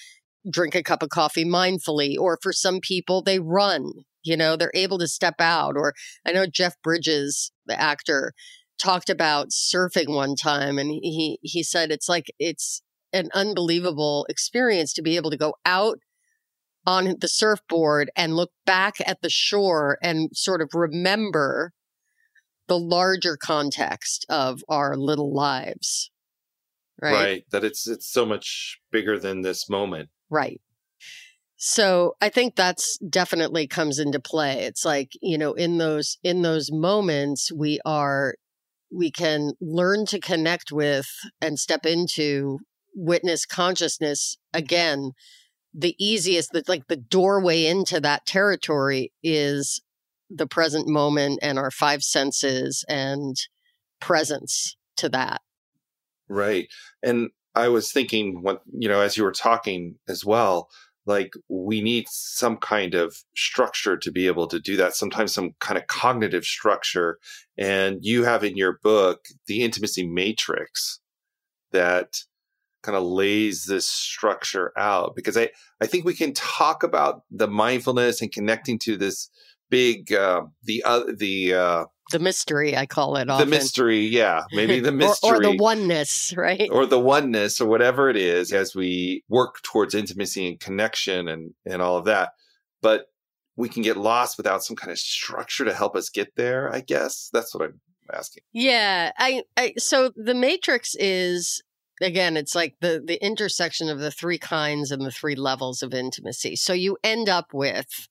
drink 0.52 0.76
a 0.76 0.84
cup 0.84 1.04
of 1.04 1.10
coffee 1.10 1.46
mindfully 1.46 2.15
or 2.18 2.38
for 2.42 2.54
some 2.54 2.80
people 2.82 3.22
they 3.22 3.39
run 3.39 3.92
you 4.24 4.36
know 4.36 4.56
they're 4.56 4.72
able 4.74 4.98
to 4.98 5.08
step 5.08 5.36
out 5.39 5.76
or 5.76 5.94
i 6.26 6.32
know 6.32 6.46
jeff 6.46 6.76
bridges 6.84 7.52
the 7.65 7.80
actor 7.80 8.34
talked 8.80 9.10
about 9.10 9.50
surfing 9.50 10.10
one 10.10 10.36
time 10.36 10.78
and 10.80 10.89
he 10.89 11.38
he 11.42 11.62
said 11.63 11.92
it's 11.92 12.10
like 12.10 12.32
it's 12.39 12.82
an 13.13 13.30
unbelievable 13.34 14.26
experience 14.30 14.94
to 14.94 15.02
be 15.02 15.15
able 15.15 15.32
to 15.32 15.38
go 15.38 15.54
out 15.65 16.00
on 16.86 17.15
the 17.20 17.28
surfboard 17.28 18.10
and 18.15 18.36
look 18.36 18.52
back 18.65 18.96
at 19.06 19.22
the 19.22 19.30
shore 19.30 19.98
and 20.02 20.30
sort 20.34 20.62
of 20.62 20.70
remember 20.74 21.74
the 22.68 22.80
larger 22.80 23.36
context 23.36 24.26
of 24.30 24.63
our 24.70 24.96
little 24.96 25.34
lives. 25.34 26.12
Right? 27.02 27.13
right. 27.13 27.44
That 27.52 27.63
it's 27.63 27.88
it's 27.88 28.12
so 28.12 28.26
much 28.26 28.80
bigger 28.92 29.20
than 29.20 29.42
this 29.42 29.70
moment. 29.70 30.10
Right. 30.30 30.62
So 31.58 32.15
I 32.22 32.30
think 32.30 32.56
that's 32.56 32.98
definitely 33.10 33.68
comes 33.68 34.00
into 34.00 34.20
play. 34.20 34.63
It's 34.63 34.86
like, 34.86 35.12
you 35.22 35.38
know, 35.38 35.54
in 35.54 35.78
those 35.78 36.18
in 36.24 36.42
those 36.42 36.72
moments 36.72 37.52
we 37.52 37.80
are 37.86 38.36
we 38.91 39.12
can 39.12 39.54
learn 39.62 40.06
to 40.08 40.19
connect 40.19 40.71
with 40.71 41.08
and 41.41 41.60
step 41.60 41.86
into 41.86 42.60
witness 42.95 43.45
consciousness 43.45 44.38
again. 44.54 45.12
The 45.73 45.95
easiest, 45.99 46.52
the, 46.52 46.63
like 46.67 46.88
the 46.88 46.97
doorway 46.97 47.65
into 47.65 47.99
that 48.02 48.25
territory 48.25 49.12
is 49.23 49.82
the 50.30 50.47
present 50.47 50.88
moment 50.88 51.39
and 51.41 51.58
our 51.58 51.71
five 51.71 52.04
senses 52.04 52.84
and 52.88 53.36
presence 53.99 54.75
to 54.97 55.10
that. 55.10 55.41
Right. 56.28 56.67
And 57.04 57.30
I 57.56 57.67
was 57.67 57.91
thinking 57.91 58.41
what 58.41 58.62
you 58.71 58.88
know 58.88 59.02
as 59.02 59.17
you 59.17 59.23
were 59.23 59.32
talking 59.32 59.95
as 60.08 60.23
well 60.23 60.69
like 61.10 61.34
we 61.50 61.82
need 61.82 62.06
some 62.08 62.56
kind 62.56 62.93
of 62.93 63.17
structure 63.36 63.98
to 63.98 64.12
be 64.12 64.28
able 64.28 64.48
to 64.48 64.60
do 64.60 64.78
that 64.78 64.95
sometimes 64.95 65.34
some 65.34 65.56
kind 65.60 65.78
of 65.78 65.88
cognitive 65.88 66.45
structure. 66.45 67.17
And 67.58 67.98
you 68.02 68.24
have 68.24 68.43
in 68.43 68.56
your 68.56 68.80
book 68.84 69.26
the 69.48 69.63
intimacy 69.63 70.08
matrix 70.08 71.00
that 71.72 72.19
kind 72.84 72.95
of 72.95 73.04
lays 73.04 73.65
this 73.65 73.88
structure 73.88 74.72
out. 74.78 75.15
Because 75.15 75.36
i 75.36 75.50
i 75.82 75.88
think 75.88 76.06
we 76.06 76.13
can 76.13 76.32
talk 76.34 76.84
about 76.84 77.24
the 77.32 77.48
mindfulness 77.48 78.22
and 78.22 78.32
connecting 78.32 78.78
to 78.80 78.95
this 78.95 79.30
big 79.69 80.13
uh, 80.13 80.43
the 80.63 80.84
uh, 80.84 81.04
the 81.17 81.54
uh, 81.54 81.86
the 82.12 82.19
mystery 82.19 82.76
I 82.76 82.86
call 82.86 83.15
it. 83.17 83.30
Often. 83.30 83.50
The 83.50 83.56
mystery, 83.56 84.00
yeah, 84.06 84.43
maybe 84.52 84.80
the 84.80 84.91
mystery 84.91 85.30
or, 85.30 85.36
or, 85.38 85.39
the 85.41 85.58
oneness, 85.58 86.34
right? 86.36 86.69
Or 86.72 86.86
the 86.86 87.00
oneness, 87.00 87.62
or 87.62 87.67
whatever 87.67 88.10
it 88.10 88.17
is, 88.17 88.52
as 88.52 88.76
we 88.76 89.24
work 89.30 89.62
towards 89.63 89.95
intimacy 89.95 90.48
and 90.48 90.60
connection 90.60 91.28
and 91.28 91.54
and 91.65 91.82
all 91.82 91.98
of 91.98 92.06
that. 92.06 92.32
But 92.82 93.06
we 93.56 93.69
can 93.69 93.84
get 93.84 93.98
lost 93.98 94.38
without 94.38 94.63
some 94.63 94.76
kind 94.76 94.91
of 94.91 94.98
structure 94.98 95.65
to 95.65 95.74
help 95.74 95.95
us 95.95 96.10
get 96.10 96.36
there. 96.36 96.74
I 96.74 96.82
guess 96.82 97.30
that's 97.34 97.54
what 97.54 97.63
I'm 97.63 97.82
asking. 98.13 98.43
Yeah, 98.54 99.12
I, 99.17 99.43
I 99.58 99.74
so 99.78 100.12
the 100.15 100.34
matrix 100.34 100.95
is 100.95 101.62
again 102.02 102.38
it's 102.38 102.56
like 102.56 102.76
the 102.82 103.04
the 103.06 103.24
intersection 103.24 103.89
of 103.89 104.00
the 104.00 104.12
three 104.12 104.38
kinds 104.38 104.91
and 104.91 105.02
the 105.02 105.12
three 105.12 105.36
levels 105.36 105.84
of 105.84 105.93
intimacy 105.93 106.56
so 106.56 106.72
you 106.72 106.98
end 107.04 107.28
up 107.28 107.48
with 107.54 108.08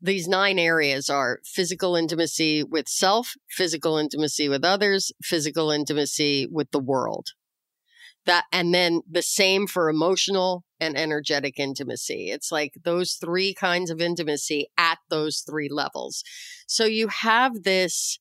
these 0.00 0.26
nine 0.26 0.58
areas 0.58 1.10
are 1.10 1.40
physical 1.44 1.94
intimacy 1.94 2.62
with 2.62 2.88
self, 2.88 3.34
physical 3.48 3.96
intimacy 3.98 4.48
with 4.48 4.64
others, 4.64 5.12
physical 5.22 5.70
intimacy 5.70 6.46
with 6.50 6.70
the 6.70 6.78
world. 6.78 7.28
That, 8.26 8.44
and 8.52 8.74
then 8.74 9.02
the 9.10 9.22
same 9.22 9.66
for 9.66 9.88
emotional 9.88 10.64
and 10.78 10.96
energetic 10.96 11.58
intimacy. 11.58 12.30
It's 12.30 12.52
like 12.52 12.72
those 12.84 13.14
three 13.14 13.54
kinds 13.54 13.90
of 13.90 14.00
intimacy 14.00 14.68
at 14.76 14.98
those 15.08 15.40
three 15.40 15.68
levels. 15.70 16.22
So 16.66 16.84
you 16.84 17.08
have 17.08 17.62
this, 17.62 18.18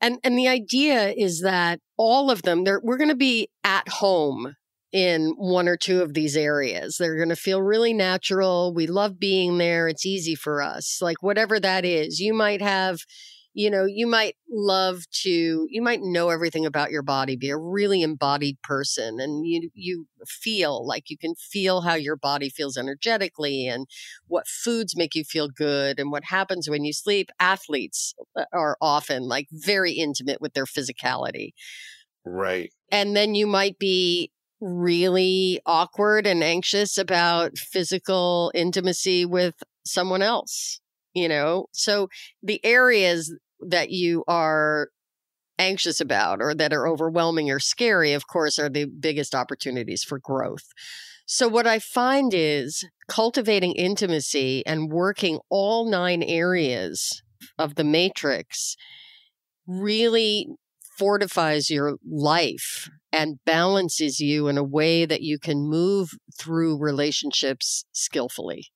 and, 0.00 0.18
and 0.24 0.38
the 0.38 0.48
idea 0.48 1.12
is 1.16 1.40
that 1.42 1.80
all 1.96 2.30
of 2.30 2.42
them, 2.42 2.64
we're 2.64 2.98
going 2.98 3.08
to 3.08 3.14
be 3.14 3.48
at 3.62 3.88
home 3.88 4.56
in 4.94 5.34
one 5.36 5.66
or 5.68 5.76
two 5.76 6.02
of 6.02 6.14
these 6.14 6.36
areas. 6.36 6.96
They're 6.96 7.16
going 7.16 7.28
to 7.30 7.36
feel 7.36 7.60
really 7.60 7.92
natural. 7.92 8.72
We 8.72 8.86
love 8.86 9.18
being 9.18 9.58
there. 9.58 9.88
It's 9.88 10.06
easy 10.06 10.36
for 10.36 10.62
us. 10.62 11.00
Like 11.02 11.20
whatever 11.20 11.58
that 11.58 11.84
is, 11.84 12.20
you 12.20 12.32
might 12.32 12.62
have, 12.62 13.00
you 13.54 13.72
know, 13.72 13.86
you 13.86 14.06
might 14.06 14.36
love 14.48 15.02
to, 15.22 15.66
you 15.68 15.82
might 15.82 15.98
know 16.00 16.28
everything 16.28 16.64
about 16.64 16.92
your 16.92 17.02
body, 17.02 17.34
be 17.34 17.50
a 17.50 17.58
really 17.58 18.02
embodied 18.02 18.62
person 18.62 19.18
and 19.18 19.44
you, 19.44 19.68
you 19.74 20.06
feel 20.28 20.86
like 20.86 21.10
you 21.10 21.18
can 21.18 21.34
feel 21.34 21.80
how 21.80 21.94
your 21.94 22.16
body 22.16 22.48
feels 22.48 22.76
energetically 22.76 23.66
and 23.66 23.88
what 24.28 24.46
foods 24.46 24.96
make 24.96 25.16
you 25.16 25.24
feel 25.24 25.48
good 25.48 25.98
and 25.98 26.12
what 26.12 26.26
happens 26.26 26.70
when 26.70 26.84
you 26.84 26.92
sleep. 26.92 27.30
Athletes 27.40 28.14
uh, 28.36 28.44
are 28.52 28.76
often 28.80 29.24
like 29.24 29.48
very 29.50 29.94
intimate 29.94 30.40
with 30.40 30.54
their 30.54 30.66
physicality. 30.66 31.50
Right. 32.24 32.72
And 32.92 33.16
then 33.16 33.34
you 33.34 33.48
might 33.48 33.78
be 33.78 34.30
really 34.60 35.60
awkward 35.66 36.26
and 36.26 36.42
anxious 36.42 36.98
about 36.98 37.58
physical 37.58 38.50
intimacy 38.54 39.24
with 39.24 39.54
someone 39.84 40.22
else, 40.22 40.80
you 41.14 41.28
know? 41.28 41.66
So 41.72 42.08
the 42.42 42.64
areas 42.64 43.34
that 43.60 43.90
you 43.90 44.24
are 44.28 44.88
anxious 45.58 46.00
about 46.00 46.40
or 46.40 46.54
that 46.54 46.72
are 46.72 46.88
overwhelming 46.88 47.50
or 47.50 47.60
scary, 47.60 48.12
of 48.12 48.26
course, 48.26 48.58
are 48.58 48.68
the 48.68 48.86
biggest 48.86 49.34
opportunities 49.34 50.02
for 50.02 50.18
growth. 50.18 50.66
So, 51.26 51.48
what 51.48 51.66
I 51.66 51.78
find 51.78 52.32
is 52.34 52.84
cultivating 53.08 53.72
intimacy 53.72 54.64
and 54.66 54.92
working 54.92 55.38
all 55.48 55.88
nine 55.88 56.22
areas 56.22 57.22
of 57.58 57.76
the 57.76 57.84
matrix 57.84 58.76
really 59.66 60.48
fortifies 60.98 61.70
your 61.70 61.96
life 62.08 62.88
and 63.12 63.38
balances 63.44 64.20
you 64.20 64.48
in 64.48 64.58
a 64.58 64.64
way 64.64 65.04
that 65.04 65.22
you 65.22 65.38
can 65.38 65.68
move 65.68 66.10
through 66.38 66.78
relationships 66.78 67.84
skillfully. 67.92 68.66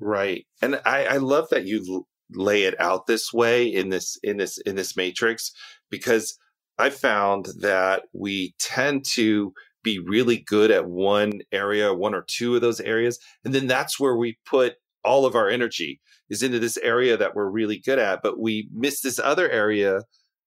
Right. 0.00 0.46
And 0.60 0.80
I, 0.84 1.04
I 1.04 1.16
love 1.18 1.48
that 1.50 1.64
you 1.64 2.06
lay 2.30 2.64
it 2.64 2.78
out 2.80 3.06
this 3.06 3.32
way 3.32 3.66
in 3.66 3.90
this 3.90 4.18
in 4.22 4.38
this 4.38 4.58
in 4.58 4.74
this 4.74 4.96
matrix 4.96 5.52
because 5.90 6.36
I 6.78 6.90
found 6.90 7.48
that 7.60 8.04
we 8.12 8.54
tend 8.58 9.04
to 9.12 9.52
be 9.84 9.98
really 9.98 10.38
good 10.38 10.70
at 10.70 10.86
one 10.86 11.40
area, 11.52 11.92
one 11.92 12.14
or 12.14 12.24
two 12.26 12.54
of 12.54 12.60
those 12.60 12.80
areas. 12.80 13.18
And 13.44 13.54
then 13.54 13.66
that's 13.66 13.98
where 14.00 14.16
we 14.16 14.38
put 14.46 14.74
all 15.04 15.26
of 15.26 15.34
our 15.34 15.48
energy 15.48 16.00
is 16.30 16.42
into 16.42 16.58
this 16.58 16.76
area 16.78 17.16
that 17.16 17.34
we're 17.34 17.50
really 17.50 17.78
good 17.78 17.98
at, 17.98 18.22
but 18.22 18.40
we 18.40 18.68
miss 18.72 19.00
this 19.00 19.18
other 19.18 19.50
area 19.50 20.00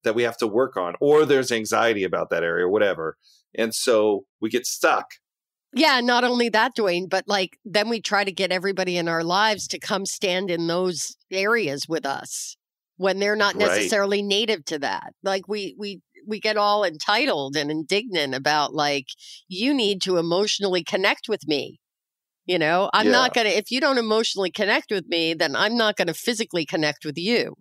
that 0.06 0.16
we 0.16 0.24
have 0.24 0.38
to 0.38 0.48
work 0.48 0.78
on, 0.78 0.96
or 1.02 1.26
there's 1.26 1.52
anxiety 1.52 2.04
about 2.04 2.30
that 2.30 2.44
area, 2.44 2.70
whatever. 2.70 3.18
And 3.54 3.76
so 3.76 4.26
we 4.40 4.50
get 4.50 4.66
stuck. 4.66 5.06
Yeah, 5.74 6.00
not 6.00 6.24
only 6.24 6.48
that, 6.50 6.74
Duane, 6.74 7.08
but 7.10 7.26
like 7.28 7.58
then 7.66 7.90
we 7.90 8.00
try 8.00 8.24
to 8.24 8.32
get 8.32 8.52
everybody 8.52 8.98
in 8.98 9.10
our 9.10 9.24
lives 9.24 9.68
to 9.68 9.80
come 9.80 10.06
stand 10.06 10.50
in 10.50 10.68
those 10.68 11.18
areas 11.30 11.86
with 11.90 12.06
us 12.06 12.56
when 12.96 13.20
they're 13.20 13.36
not 13.36 13.58
necessarily 13.58 14.20
right. 14.20 14.26
native 14.26 14.64
to 14.66 14.80
that. 14.80 15.14
Like 15.22 15.50
we 15.50 15.76
we 15.78 16.00
we 16.26 16.40
get 16.40 16.56
all 16.58 16.86
entitled 16.86 17.58
and 17.58 17.70
indignant 17.70 18.34
about 18.34 18.74
like 18.74 19.08
you 19.48 19.74
need 19.74 20.02
to 20.04 20.18
emotionally 20.18 20.84
connect 20.84 21.28
with 21.28 21.46
me. 21.46 21.80
You 22.46 22.60
know, 22.60 22.90
I'm 22.94 23.08
yeah. 23.08 23.12
not 23.12 23.34
going 23.34 23.48
to 23.48 23.58
if 23.58 23.72
you 23.72 23.82
don't 23.82 23.98
emotionally 23.98 24.52
connect 24.52 24.92
with 24.92 25.08
me, 25.08 25.34
then 25.34 25.56
I'm 25.56 25.76
not 25.76 25.98
going 25.98 26.08
to 26.08 26.14
physically 26.14 26.66
connect 26.66 27.04
with 27.04 27.18
you. 27.18 27.56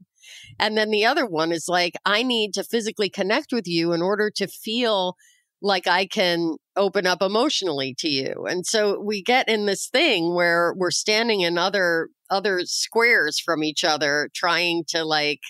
And 0.58 0.76
then 0.76 0.90
the 0.90 1.04
other 1.04 1.26
one 1.26 1.52
is 1.52 1.66
like 1.68 1.94
I 2.04 2.22
need 2.22 2.54
to 2.54 2.64
physically 2.64 3.08
connect 3.08 3.52
with 3.52 3.66
you 3.66 3.92
in 3.92 4.02
order 4.02 4.30
to 4.37 4.46
feel 4.46 5.16
like 5.62 5.87
I 5.87 6.06
can 6.06 6.56
open 6.76 7.06
up 7.06 7.22
emotionally 7.22 7.94
to 7.98 8.08
you. 8.08 8.44
And 8.48 8.66
so 8.66 9.00
we 9.00 9.22
get 9.22 9.48
in 9.48 9.66
this 9.66 9.88
thing 9.88 10.34
where 10.34 10.74
we're 10.76 10.90
standing 10.90 11.40
in 11.40 11.56
other 11.56 12.08
other 12.30 12.60
squares 12.64 13.38
from 13.38 13.62
each 13.62 13.84
other 13.84 14.28
trying 14.34 14.84
to 14.88 15.04
like 15.04 15.40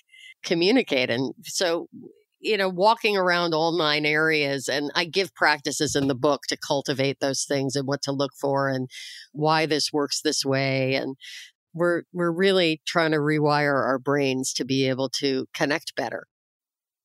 communicate. 0.45 1.11
And 1.11 1.35
so 1.45 1.89
you 2.45 2.59
know, 2.59 2.69
walking 2.69 3.17
around 3.17 3.55
all 3.55 3.73
nine 3.73 4.05
areas. 4.05 4.69
And 4.69 4.91
I 4.95 5.07
give 5.07 5.35
practices 5.35 5.97
in 5.97 6.09
the 6.09 6.15
book 6.15 6.43
to 6.49 6.59
cultivate 6.59 7.19
those 7.21 7.45
things 7.45 7.75
and 7.75 7.89
what 7.89 8.03
to 8.03 8.13
look 8.13 8.33
for 8.39 8.69
and 8.69 8.89
why 9.33 9.65
this 9.65 9.93
works 9.93 10.21
this 10.21 10.45
way. 10.45 10.95
And 10.95 11.17
we're, 11.75 12.03
we're 12.13 12.33
really 12.33 12.81
trying 12.87 13.11
to 13.11 13.19
rewire 13.19 13.75
our 13.75 13.99
brains 13.99 14.53
to 14.55 14.65
be 14.65 14.89
able 14.89 15.09
to 15.11 15.47
connect 15.55 15.95
better. 15.97 16.27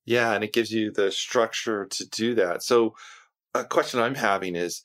Yeah. 0.05 0.34
And 0.34 0.43
it 0.43 0.53
gives 0.53 0.71
you 0.71 0.91
the 0.91 1.12
structure 1.12 1.86
to 1.86 2.10
do 2.10 2.36
that. 2.36 2.63
So, 2.63 2.95
a 3.55 3.65
question 3.65 3.99
I'm 3.99 4.15
having 4.15 4.55
is 4.55 4.84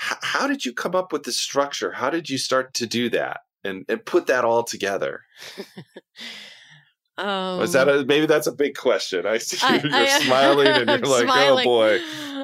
h- 0.00 0.18
how 0.22 0.46
did 0.46 0.64
you 0.64 0.72
come 0.72 0.94
up 0.94 1.12
with 1.12 1.24
the 1.24 1.32
structure? 1.32 1.92
How 1.92 2.10
did 2.10 2.30
you 2.30 2.38
start 2.38 2.72
to 2.74 2.86
do 2.86 3.10
that 3.10 3.40
and, 3.64 3.84
and 3.88 4.04
put 4.04 4.26
that 4.28 4.44
all 4.44 4.62
together? 4.62 5.22
Um, 7.16 7.60
Was 7.60 7.72
that 7.74 7.88
a, 7.88 8.04
maybe 8.04 8.26
that's 8.26 8.48
a 8.48 8.52
big 8.52 8.74
question? 8.76 9.24
I 9.26 9.38
see 9.38 9.56
I, 9.62 9.76
you're 9.84 9.94
I, 9.94 10.18
smiling 10.24 10.66
and 10.66 10.88
you're 10.88 10.98
like, 10.98 11.04
oh, 11.04 11.22
smiling. 11.22 11.66
oh 11.66 11.70
boy. 11.70 12.00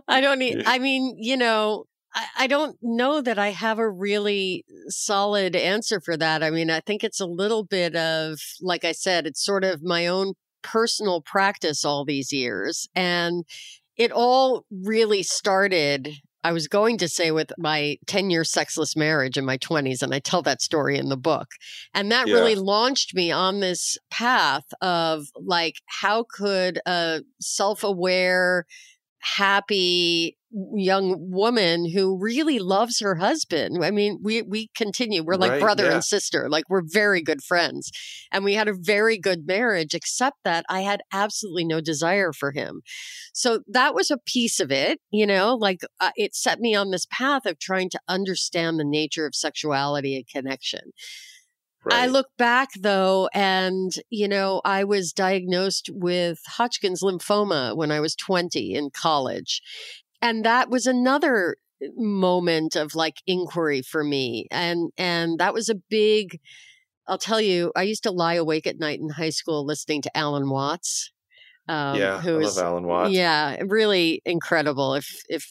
I 0.07 0.20
don't 0.20 0.38
need, 0.38 0.62
I 0.64 0.79
mean, 0.79 1.16
you 1.18 1.37
know, 1.37 1.87
I, 2.14 2.27
I 2.38 2.46
don't 2.46 2.77
know 2.83 3.20
that 3.20 3.38
I 3.38 3.51
have 3.51 3.79
a 3.79 3.88
really 3.88 4.64
solid 4.88 5.55
answer 5.55 6.01
for 6.01 6.16
that. 6.16 6.42
I 6.42 6.51
mean, 6.51 6.70
I 6.70 6.81
think 6.81 7.05
it's 7.05 7.20
a 7.20 7.27
little 7.27 7.64
bit 7.64 7.94
of, 7.96 8.38
like 8.61 8.85
I 8.85 8.92
said, 8.92 9.27
it's 9.27 9.44
sort 9.44 9.64
of 9.64 9.83
my 9.83 10.07
own 10.07 10.35
personal 10.62 11.23
practice 11.23 11.85
all 11.85 12.05
these 12.05 12.33
years. 12.33 12.88
And 12.94 13.44
it 13.96 14.12
all 14.12 14.64
really 14.70 15.23
started 15.23 16.20
I 16.42 16.53
was 16.53 16.68
going 16.68 16.99
to 16.99 17.09
say 17.09 17.31
with 17.31 17.53
my 17.59 17.99
10 18.07 18.31
year 18.31 18.44
sexless 18.44 18.96
marriage 18.96 19.37
in 19.37 19.44
my 19.44 19.59
20s, 19.59 20.03
and 20.03 20.14
I 20.14 20.20
tell 20.20 20.42
that 20.42 20.62
story 20.62 20.96
in 20.96 21.09
the 21.09 21.16
book. 21.16 21.49
And 21.94 22.11
that 22.12 22.29
yeah. 22.29 22.35
really 22.35 22.55
launched 22.55 23.14
me 23.14 23.31
on 23.31 23.61
this 23.61 23.99
path 24.11 24.64
of 24.81 25.27
like, 25.37 25.77
how 25.87 26.25
could 26.29 26.81
a 26.87 27.23
self 27.40 27.85
aware, 27.85 28.64
happy 29.18 30.38
young 30.53 31.31
woman 31.31 31.89
who 31.91 32.19
really 32.19 32.59
loves 32.59 33.01
her 33.01 33.17
husband. 33.17 33.85
I 33.85 33.91
mean, 33.91 34.19
we 34.23 34.43
we 34.43 34.69
continue. 34.75 35.23
We're 35.23 35.37
like 35.37 35.53
right, 35.53 35.61
brother 35.61 35.85
yeah. 35.85 35.95
and 35.95 36.05
sister. 36.05 36.49
Like 36.49 36.65
we're 36.69 36.83
very 36.85 37.23
good 37.23 37.43
friends. 37.43 37.91
And 38.33 38.45
we 38.45 38.55
had 38.55 38.69
a 38.69 38.75
very 38.75 39.17
good 39.17 39.47
marriage 39.47 39.95
except 39.95 40.39
that 40.45 40.65
I 40.69 40.81
had 40.81 41.03
absolutely 41.13 41.65
no 41.65 41.81
desire 41.81 42.33
for 42.33 42.53
him. 42.53 42.83
So 43.33 43.61
that 43.69 43.95
was 43.95 44.11
a 44.11 44.19
piece 44.19 44.59
of 44.59 44.73
it, 44.73 45.01
you 45.11 45.27
know, 45.27 45.55
like 45.55 45.83
uh, 46.01 46.11
it 46.17 46.35
set 46.35 46.59
me 46.59 46.75
on 46.75 46.91
this 46.91 47.07
path 47.11 47.47
of 47.47 47.59
trying 47.59 47.91
to 47.91 48.01
understand 48.09 48.79
the 48.79 48.85
nature 48.85 49.27
of 49.27 49.35
sexuality 49.35 50.17
and 50.17 50.27
connection. 50.27 50.93
Right. 51.83 52.03
I 52.03 52.07
look 52.07 52.27
back 52.37 52.69
though, 52.79 53.31
and 53.33 53.91
you 54.11 54.29
know, 54.29 54.61
I 54.67 54.85
was 54.85 55.13
diagnosed 55.15 55.89
with 55.91 56.41
Hodgkin's 56.47 57.03
lymphoma 57.03 57.75
when 57.75 57.91
I 57.91 58.01
was 58.01 58.15
20 58.15 58.75
in 58.75 58.91
college. 58.91 59.63
And 60.22 60.44
that 60.44 60.70
was 60.70 60.87
another 60.87 61.56
moment 61.96 62.76
of 62.76 62.94
like 62.94 63.16
inquiry 63.26 63.83
for 63.83 64.04
me. 64.04 64.46
And 64.50 64.90
and 64.98 65.38
that 65.38 65.54
was 65.54 65.68
a 65.68 65.74
big 65.74 66.38
I'll 67.11 67.18
tell 67.18 67.40
you, 67.40 67.72
I 67.74 67.83
used 67.83 68.04
to 68.04 68.12
lie 68.12 68.35
awake 68.35 68.68
at 68.68 68.78
night 68.78 69.00
in 69.00 69.09
high 69.09 69.30
school 69.30 69.66
listening 69.66 70.00
to 70.02 70.16
Alan 70.16 70.48
Watts. 70.48 71.11
Um, 71.68 71.96
yeah, 71.96 72.20
who 72.20 72.38
I 72.38 72.42
is, 72.42 72.56
love 72.56 72.64
Alan 72.64 72.87
Watts. 72.87 73.12
Yeah, 73.12 73.56
really 73.66 74.22
incredible. 74.24 74.94
If 74.94 75.22
if 75.28 75.44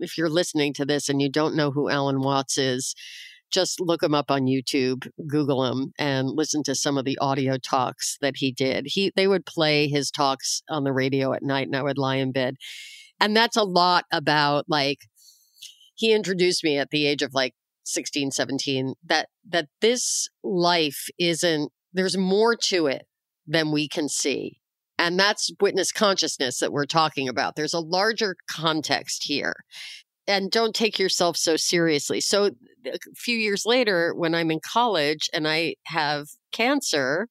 if 0.00 0.16
you're 0.16 0.30
listening 0.30 0.72
to 0.74 0.86
this 0.86 1.08
and 1.08 1.20
you 1.20 1.30
don't 1.30 1.54
know 1.54 1.70
who 1.70 1.90
Alan 1.90 2.20
Watts 2.20 2.56
is, 2.56 2.94
just 3.50 3.80
look 3.80 4.02
him 4.02 4.14
up 4.14 4.30
on 4.30 4.46
YouTube, 4.46 5.06
Google 5.26 5.64
him, 5.66 5.92
and 5.98 6.28
listen 6.30 6.62
to 6.64 6.74
some 6.74 6.96
of 6.96 7.04
the 7.04 7.18
audio 7.18 7.58
talks 7.58 8.16
that 8.20 8.34
he 8.38 8.50
did. 8.50 8.86
He 8.88 9.12
they 9.14 9.26
would 9.26 9.46
play 9.46 9.88
his 9.88 10.10
talks 10.10 10.62
on 10.68 10.84
the 10.84 10.92
radio 10.92 11.32
at 11.32 11.42
night, 11.42 11.66
and 11.66 11.76
I 11.76 11.82
would 11.82 11.98
lie 11.98 12.16
in 12.16 12.32
bed, 12.32 12.56
and 13.22 13.36
that's 13.36 13.56
a 13.56 13.62
lot 13.62 14.04
about 14.12 14.64
like 14.68 14.98
he 15.94 16.12
introduced 16.12 16.64
me 16.64 16.76
at 16.76 16.90
the 16.90 17.06
age 17.06 17.22
of 17.22 17.32
like 17.32 17.54
16, 17.84 18.32
17 18.32 18.94
that 19.06 19.28
that 19.48 19.68
this 19.80 20.28
life 20.42 21.06
isn't 21.18 21.70
there's 21.92 22.18
more 22.18 22.56
to 22.56 22.86
it 22.86 23.06
than 23.46 23.70
we 23.70 23.88
can 23.88 24.08
see. 24.08 24.58
And 24.98 25.18
that's 25.18 25.50
witness 25.60 25.92
consciousness 25.92 26.58
that 26.60 26.72
we're 26.72 26.86
talking 26.86 27.28
about. 27.28 27.54
There's 27.54 27.74
a 27.74 27.80
larger 27.80 28.36
context 28.50 29.24
here 29.24 29.54
and 30.26 30.50
don't 30.50 30.74
take 30.74 30.98
yourself 30.98 31.36
so 31.36 31.56
seriously. 31.56 32.20
So 32.20 32.50
a 32.86 32.98
few 33.16 33.36
years 33.36 33.64
later, 33.66 34.14
when 34.14 34.34
I'm 34.34 34.50
in 34.50 34.60
college 34.60 35.28
and 35.32 35.46
I 35.46 35.74
have 35.86 36.28
cancer, 36.52 37.28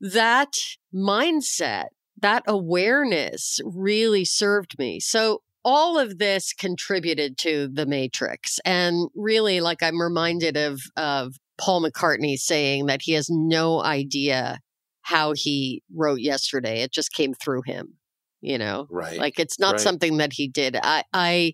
that 0.00 0.52
mindset, 0.94 1.86
that 2.20 2.42
awareness 2.46 3.60
really 3.64 4.24
served 4.24 4.78
me. 4.78 5.00
So 5.00 5.42
all 5.64 5.98
of 5.98 6.18
this 6.18 6.52
contributed 6.52 7.36
to 7.38 7.68
the 7.72 7.86
matrix. 7.86 8.58
And 8.64 9.08
really, 9.14 9.60
like 9.60 9.82
I'm 9.82 10.00
reminded 10.00 10.56
of, 10.56 10.80
of 10.96 11.34
Paul 11.58 11.82
McCartney 11.82 12.36
saying 12.36 12.86
that 12.86 13.02
he 13.02 13.12
has 13.12 13.28
no 13.28 13.82
idea 13.82 14.60
how 15.02 15.32
he 15.34 15.82
wrote 15.94 16.20
yesterday. 16.20 16.82
It 16.82 16.92
just 16.92 17.12
came 17.12 17.34
through 17.34 17.62
him 17.66 17.94
you 18.40 18.56
know 18.56 18.86
right 18.88 19.18
like 19.18 19.40
it's 19.40 19.58
not 19.58 19.72
right. 19.72 19.80
something 19.80 20.18
that 20.18 20.32
he 20.32 20.46
did 20.46 20.78
i 20.80 21.02
i 21.12 21.52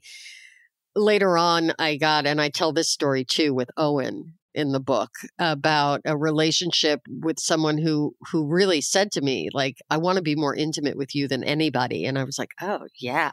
later 0.96 1.36
on, 1.36 1.72
I 1.78 1.96
got, 1.96 2.26
and 2.26 2.40
I 2.40 2.48
tell 2.48 2.72
this 2.72 2.90
story 2.90 3.24
too 3.24 3.54
with 3.54 3.70
Owen 3.76 4.34
in 4.54 4.72
the 4.72 4.80
book 4.80 5.10
about 5.38 6.00
a 6.04 6.16
relationship 6.16 7.00
with 7.08 7.38
someone 7.38 7.78
who 7.78 8.14
who 8.30 8.46
really 8.46 8.80
said 8.80 9.10
to 9.12 9.20
me 9.20 9.48
like 9.52 9.78
i 9.90 9.96
want 9.96 10.16
to 10.16 10.22
be 10.22 10.36
more 10.36 10.54
intimate 10.54 10.96
with 10.96 11.14
you 11.14 11.28
than 11.28 11.44
anybody. 11.44 12.04
And 12.04 12.18
i 12.18 12.24
was 12.24 12.38
like 12.38 12.50
oh 12.60 12.86
yeah. 12.98 13.32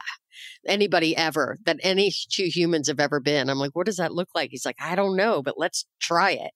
Anybody 0.66 1.14
ever 1.16 1.58
that 1.66 1.78
any 1.82 2.10
two 2.30 2.46
humans 2.46 2.88
have 2.88 2.98
ever 3.00 3.20
been. 3.20 3.50
I'm 3.50 3.58
like 3.58 3.74
what 3.74 3.86
does 3.86 3.98
that 3.98 4.14
look 4.14 4.28
like? 4.34 4.50
He's 4.50 4.66
like 4.66 4.76
i 4.80 4.94
don't 4.94 5.16
know 5.16 5.42
but 5.42 5.58
let's 5.58 5.86
try 6.00 6.32
it. 6.32 6.52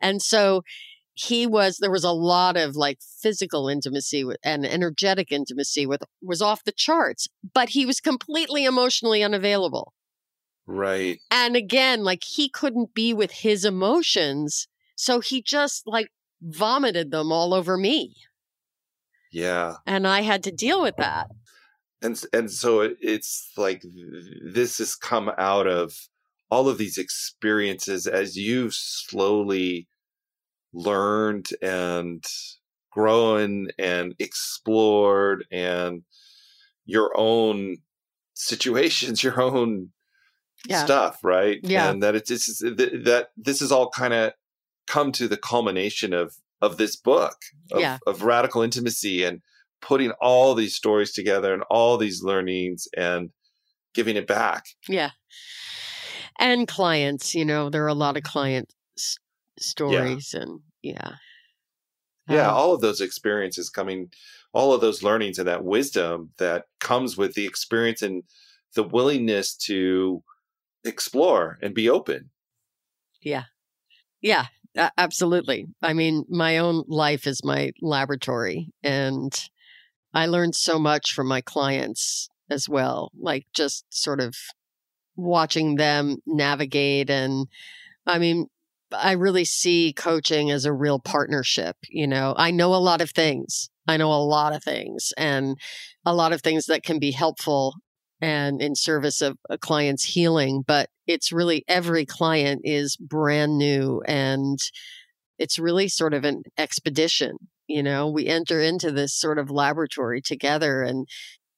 And 0.00 0.22
so 0.22 0.62
he 1.18 1.46
was 1.46 1.78
there 1.78 1.90
was 1.90 2.04
a 2.04 2.12
lot 2.12 2.56
of 2.56 2.76
like 2.76 3.00
physical 3.20 3.68
intimacy 3.68 4.24
and 4.44 4.64
energetic 4.64 5.32
intimacy 5.32 5.84
with 5.84 6.00
was 6.22 6.40
off 6.40 6.62
the 6.62 6.72
charts 6.72 7.26
but 7.54 7.70
he 7.70 7.84
was 7.84 8.00
completely 8.00 8.64
emotionally 8.64 9.22
unavailable 9.22 9.92
Right. 10.68 11.18
And 11.30 11.56
again, 11.56 12.04
like 12.04 12.22
he 12.22 12.50
couldn't 12.50 12.92
be 12.92 13.14
with 13.14 13.32
his 13.32 13.64
emotions. 13.64 14.68
So 14.96 15.20
he 15.20 15.40
just 15.40 15.86
like 15.86 16.08
vomited 16.42 17.10
them 17.10 17.32
all 17.32 17.54
over 17.54 17.78
me. 17.78 18.14
Yeah. 19.32 19.76
And 19.86 20.06
I 20.06 20.20
had 20.20 20.44
to 20.44 20.52
deal 20.52 20.82
with 20.82 20.96
that. 20.98 21.28
And 22.02 22.22
and 22.34 22.50
so 22.50 22.82
it, 22.82 22.98
it's 23.00 23.50
like 23.56 23.82
this 24.44 24.76
has 24.76 24.94
come 24.94 25.32
out 25.38 25.66
of 25.66 25.94
all 26.50 26.68
of 26.68 26.76
these 26.76 26.98
experiences 26.98 28.06
as 28.06 28.36
you've 28.36 28.74
slowly 28.74 29.88
learned 30.74 31.48
and 31.62 32.22
grown 32.92 33.68
and 33.78 34.14
explored 34.18 35.46
and 35.50 36.02
your 36.84 37.10
own 37.16 37.78
situations, 38.34 39.22
your 39.24 39.40
own 39.40 39.92
yeah. 40.68 40.84
stuff, 40.84 41.18
right? 41.22 41.58
Yeah, 41.62 41.90
and 41.90 42.02
that 42.02 42.14
it's, 42.14 42.30
it's 42.30 42.58
that 42.60 43.28
this 43.36 43.62
is 43.62 43.72
all 43.72 43.90
kind 43.90 44.14
of 44.14 44.32
come 44.86 45.12
to 45.12 45.28
the 45.28 45.36
culmination 45.36 46.12
of 46.12 46.36
of 46.60 46.76
this 46.76 46.96
book 46.96 47.36
of, 47.72 47.80
yeah. 47.80 47.98
of 48.06 48.22
radical 48.22 48.62
intimacy 48.62 49.22
and 49.22 49.40
putting 49.80 50.10
all 50.20 50.54
these 50.54 50.74
stories 50.74 51.12
together 51.12 51.54
and 51.54 51.62
all 51.70 51.96
these 51.96 52.22
learnings 52.22 52.88
and 52.96 53.30
giving 53.94 54.16
it 54.16 54.26
back. 54.26 54.64
Yeah. 54.88 55.10
And 56.38 56.66
clients, 56.66 57.34
you 57.34 57.44
know, 57.44 57.70
there 57.70 57.84
are 57.84 57.88
a 57.88 57.94
lot 57.94 58.16
of 58.16 58.22
client 58.22 58.72
s- 58.96 59.18
stories 59.58 60.34
and 60.34 60.60
yeah. 60.82 61.12
Yeah, 62.28 62.48
Um, 62.48 62.56
all 62.56 62.74
of 62.74 62.80
those 62.80 63.00
experiences 63.00 63.70
coming, 63.70 64.10
all 64.52 64.72
of 64.72 64.80
those 64.80 65.02
learnings 65.02 65.38
and 65.38 65.48
that 65.48 65.64
wisdom 65.64 66.30
that 66.38 66.64
comes 66.80 67.16
with 67.16 67.34
the 67.34 67.46
experience 67.46 68.02
and 68.02 68.24
the 68.74 68.82
willingness 68.82 69.56
to 69.56 70.22
explore 70.84 71.58
and 71.62 71.74
be 71.74 71.88
open. 71.88 72.30
Yeah. 73.22 73.44
Yeah, 74.20 74.46
absolutely. 74.96 75.66
I 75.82 75.92
mean, 75.92 76.24
my 76.28 76.58
own 76.58 76.84
life 76.88 77.26
is 77.26 77.44
my 77.44 77.72
laboratory 77.80 78.70
and 78.82 79.32
I 80.14 80.26
learned 80.26 80.54
so 80.54 80.78
much 80.78 81.12
from 81.12 81.28
my 81.28 81.40
clients 81.40 82.28
as 82.50 82.68
well, 82.68 83.12
like 83.18 83.46
just 83.54 83.84
sort 83.90 84.20
of 84.20 84.34
watching 85.16 85.76
them 85.76 86.16
navigate 86.26 87.10
and 87.10 87.46
I 88.06 88.18
mean, 88.18 88.46
I 88.90 89.12
really 89.12 89.44
see 89.44 89.92
coaching 89.92 90.50
as 90.50 90.64
a 90.64 90.72
real 90.72 90.98
partnership, 90.98 91.76
you 91.90 92.06
know. 92.06 92.34
I 92.38 92.50
know 92.50 92.74
a 92.74 92.76
lot 92.76 93.02
of 93.02 93.10
things. 93.10 93.68
I 93.86 93.98
know 93.98 94.12
a 94.12 94.24
lot 94.24 94.54
of 94.54 94.64
things 94.64 95.12
and 95.18 95.56
a 96.06 96.14
lot 96.14 96.32
of 96.32 96.40
things 96.40 96.66
that 96.66 96.82
can 96.82 96.98
be 96.98 97.10
helpful 97.10 97.74
and 98.20 98.60
in 98.60 98.74
service 98.74 99.20
of 99.20 99.38
a 99.48 99.58
client's 99.58 100.04
healing, 100.04 100.62
but 100.66 100.88
it's 101.06 101.32
really 101.32 101.64
every 101.68 102.04
client 102.04 102.62
is 102.64 102.96
brand 102.96 103.56
new 103.56 104.02
and 104.06 104.58
it's 105.38 105.58
really 105.58 105.88
sort 105.88 106.14
of 106.14 106.24
an 106.24 106.42
expedition. 106.56 107.38
You 107.66 107.82
know, 107.82 108.08
we 108.08 108.26
enter 108.26 108.60
into 108.60 108.90
this 108.90 109.14
sort 109.14 109.38
of 109.38 109.50
laboratory 109.50 110.20
together 110.20 110.82
and 110.82 111.06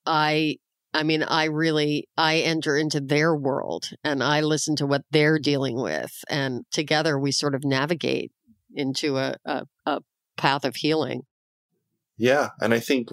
I 0.07 0.57
I 0.93 1.05
mean, 1.05 1.23
I 1.23 1.45
really 1.45 2.09
I 2.17 2.39
enter 2.39 2.77
into 2.77 3.01
their 3.01 3.35
world 3.35 3.91
and 4.03 4.23
I 4.23 4.41
listen 4.41 4.77
to 4.77 4.87
what 4.87 5.03
they're 5.11 5.39
dealing 5.39 5.81
with 5.81 6.13
and 6.29 6.65
together 6.73 7.19
we 7.19 7.33
sort 7.33 7.55
of 7.55 7.65
navigate 7.65 8.33
into 8.75 9.17
a, 9.17 9.37
a, 9.45 9.67
a 9.87 10.01
path 10.37 10.65
of 10.65 10.77
healing. 10.77 11.23
Yeah. 12.17 12.51
And 12.61 12.75
I 12.75 12.81
think, 12.81 13.09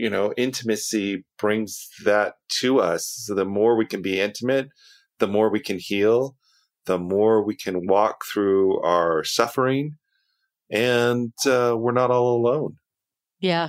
you 0.00 0.10
know, 0.10 0.32
intimacy 0.36 1.24
brings 1.38 1.88
that 2.04 2.34
to 2.60 2.80
us. 2.80 3.24
So 3.26 3.34
the 3.34 3.44
more 3.44 3.76
we 3.76 3.86
can 3.86 4.02
be 4.02 4.18
intimate, 4.18 4.68
the 5.18 5.28
more 5.28 5.50
we 5.50 5.60
can 5.60 5.78
heal, 5.78 6.36
the 6.86 6.98
more 6.98 7.44
we 7.44 7.54
can 7.54 7.86
walk 7.86 8.24
through 8.24 8.80
our 8.80 9.22
suffering, 9.22 9.96
and 10.70 11.32
uh, 11.46 11.74
we're 11.76 11.92
not 11.92 12.10
all 12.10 12.36
alone. 12.36 12.76
Yeah, 13.38 13.68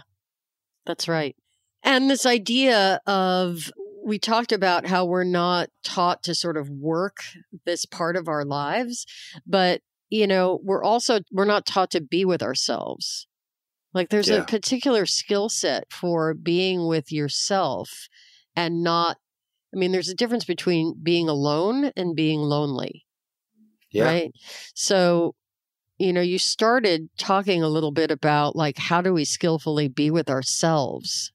that's 0.86 1.08
right. 1.08 1.36
And 1.84 2.10
this 2.10 2.26
idea 2.26 3.02
of, 3.06 3.72
we 4.06 4.18
talked 4.18 4.52
about 4.52 4.88
how 4.88 5.06
we're 5.06 5.24
not 5.24 5.70
taught 5.84 6.24
to 6.24 6.34
sort 6.34 6.58
of 6.58 6.70
work 6.70 7.18
this 7.66 7.86
part 7.86 8.16
of 8.16 8.28
our 8.28 8.46
lives, 8.46 9.06
but, 9.46 9.82
you 10.10 10.26
know, 10.28 10.60
we're 10.64 10.84
also, 10.84 11.20
we're 11.32 11.46
not 11.46 11.66
taught 11.66 11.92
to 11.92 12.02
be 12.02 12.24
with 12.26 12.42
ourselves. 12.42 13.28
Like 13.94 14.10
there's 14.10 14.30
Yeah. 14.30 14.40
a 14.40 14.46
particular 14.46 15.06
skill 15.06 15.50
set 15.50 15.92
for 15.92 16.34
being 16.34 16.88
with 16.88 17.12
yourself 17.12 18.08
and 18.56 18.84
not, 18.84 19.18
I 19.74 19.78
mean, 19.78 19.92
there's 19.92 20.10
a 20.10 20.16
difference 20.16 20.46
between 20.46 20.96
being 21.02 21.30
alone 21.30 21.92
and 21.96 22.16
being 22.16 22.42
lonely 22.42 23.06
Yeah. 23.92 24.04
right? 24.04 24.32
So, 24.74 25.36
you 26.00 26.14
know, 26.14 26.22
you 26.22 26.40
started 26.40 27.10
talking 27.18 27.64
a 27.64 27.70
little 27.70 27.92
bit 27.92 28.12
about 28.12 28.56
like 28.56 28.78
how 28.78 29.02
do 29.02 29.14
we 29.14 29.26
skillfully 29.26 29.88
be 29.88 30.12
with 30.12 30.30
ourselves? 30.30 31.32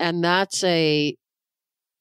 And 0.00 0.24
that's 0.24 0.64
a 0.64 1.16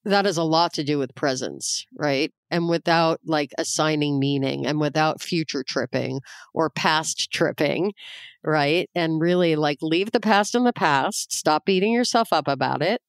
that 0.05 0.25
has 0.25 0.37
a 0.37 0.43
lot 0.43 0.73
to 0.73 0.83
do 0.83 0.97
with 0.97 1.15
presence, 1.15 1.85
right? 1.97 2.33
And 2.49 2.69
without 2.69 3.19
like 3.25 3.51
assigning 3.57 4.19
meaning 4.19 4.65
and 4.65 4.79
without 4.79 5.21
future 5.21 5.63
tripping 5.63 6.21
or 6.53 6.69
past 6.71 7.31
tripping, 7.31 7.93
right? 8.43 8.89
And 8.95 9.21
really 9.21 9.55
like 9.55 9.79
leave 9.81 10.11
the 10.11 10.19
past 10.19 10.55
in 10.55 10.63
the 10.63 10.73
past, 10.73 11.31
stop 11.33 11.65
beating 11.65 11.93
yourself 11.93 12.31
up 12.31 12.47
about 12.47 12.81
it. 12.81 13.01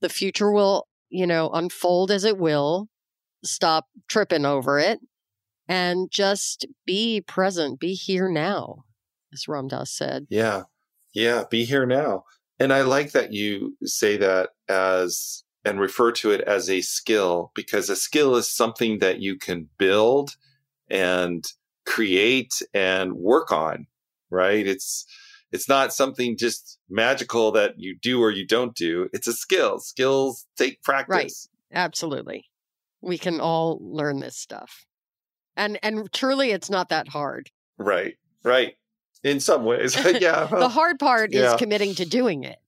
The 0.00 0.08
future 0.08 0.50
will, 0.50 0.86
you 1.08 1.26
know, 1.26 1.50
unfold 1.50 2.10
as 2.10 2.24
it 2.24 2.38
will. 2.38 2.88
Stop 3.42 3.86
tripping 4.08 4.44
over 4.44 4.78
it 4.78 5.00
and 5.66 6.10
just 6.10 6.66
be 6.84 7.22
present, 7.22 7.80
be 7.80 7.94
here 7.94 8.28
now, 8.28 8.84
as 9.32 9.48
Ram 9.48 9.68
Dass 9.68 9.90
said. 9.90 10.26
Yeah. 10.28 10.64
Yeah. 11.14 11.44
Be 11.50 11.64
here 11.64 11.86
now. 11.86 12.24
And 12.58 12.72
I 12.72 12.82
like 12.82 13.12
that 13.12 13.32
you 13.32 13.76
say 13.84 14.18
that 14.18 14.50
as 14.68 15.44
and 15.64 15.80
refer 15.80 16.12
to 16.12 16.30
it 16.30 16.40
as 16.42 16.68
a 16.68 16.80
skill 16.80 17.52
because 17.54 17.88
a 17.88 17.96
skill 17.96 18.36
is 18.36 18.48
something 18.48 18.98
that 18.98 19.20
you 19.20 19.36
can 19.36 19.68
build 19.78 20.36
and 20.88 21.44
create 21.86 22.62
and 22.74 23.14
work 23.14 23.52
on, 23.52 23.86
right? 24.30 24.66
It's, 24.66 25.06
it's 25.52 25.68
not 25.68 25.92
something 25.92 26.36
just 26.36 26.78
magical 26.88 27.52
that 27.52 27.74
you 27.76 27.96
do 28.00 28.22
or 28.22 28.30
you 28.30 28.46
don't 28.46 28.74
do. 28.74 29.08
It's 29.12 29.26
a 29.26 29.32
skill. 29.32 29.78
Skills 29.80 30.46
take 30.56 30.82
practice. 30.82 31.48
Right. 31.72 31.78
Absolutely. 31.78 32.46
We 33.00 33.18
can 33.18 33.40
all 33.40 33.78
learn 33.80 34.20
this 34.20 34.36
stuff. 34.36 34.86
And 35.56 35.78
and 35.82 36.12
truly 36.12 36.52
it's 36.52 36.70
not 36.70 36.90
that 36.90 37.08
hard. 37.08 37.50
Right. 37.78 38.16
Right. 38.44 38.74
In 39.24 39.40
some 39.40 39.64
ways. 39.64 39.96
yeah. 40.20 40.46
the 40.46 40.68
hard 40.68 40.98
part 40.98 41.32
yeah. 41.32 41.52
is 41.52 41.58
committing 41.58 41.94
to 41.96 42.06
doing 42.06 42.44
it. 42.44 42.58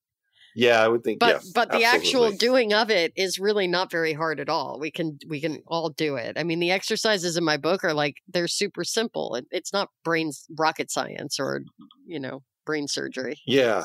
Yeah. 0.55 0.83
I 0.83 0.89
would 0.89 1.05
think. 1.05 1.21
But 1.21 1.43
yeah, 1.45 1.51
but 1.55 1.71
the 1.71 1.85
actual 1.85 2.31
doing 2.33 2.73
of 2.73 2.91
it 2.91 3.13
is 3.17 3.39
really 3.39 3.67
not 3.67 3.91
very 3.91 4.13
hard 4.13 4.41
at 4.41 4.49
all. 4.49 4.79
We 4.79 4.91
can 4.91 5.19
we 5.29 5.41
can 5.41 5.63
all 5.67 5.91
do 5.91 6.17
it. 6.17 6.39
I 6.39 6.45
mean, 6.45 6.61
the 6.61 6.71
exercises 6.71 7.37
in 7.37 7.45
my 7.45 7.57
book 7.57 7.85
are 7.85 7.95
like 7.95 8.17
they're 8.29 8.49
super 8.49 8.85
simple. 8.85 9.35
It, 9.35 9.47
it's 9.51 9.73
not 9.73 9.89
brain 10.05 10.31
rocket 10.57 10.91
science 10.91 11.39
or 11.39 11.63
you 12.07 12.21
know 12.21 12.43
brain 12.65 12.89
surgery. 12.89 13.41
Yeah, 13.47 13.85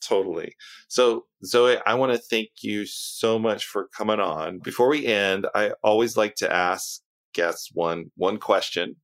totally. 0.00 0.54
So, 0.88 1.24
Zoe, 1.44 1.78
I 1.86 1.94
want 1.94 2.12
to 2.12 2.18
thank 2.18 2.48
you 2.62 2.86
so 2.86 3.38
much 3.38 3.64
for 3.64 3.88
coming 3.96 4.20
on. 4.20 4.58
Before 4.58 4.88
we 4.88 5.06
end, 5.06 5.46
I 5.54 5.72
always 5.82 6.16
like 6.16 6.36
to 6.36 6.52
ask 6.52 7.00
guests 7.34 7.70
one 7.72 8.10
one 8.16 8.38
question. 8.38 8.96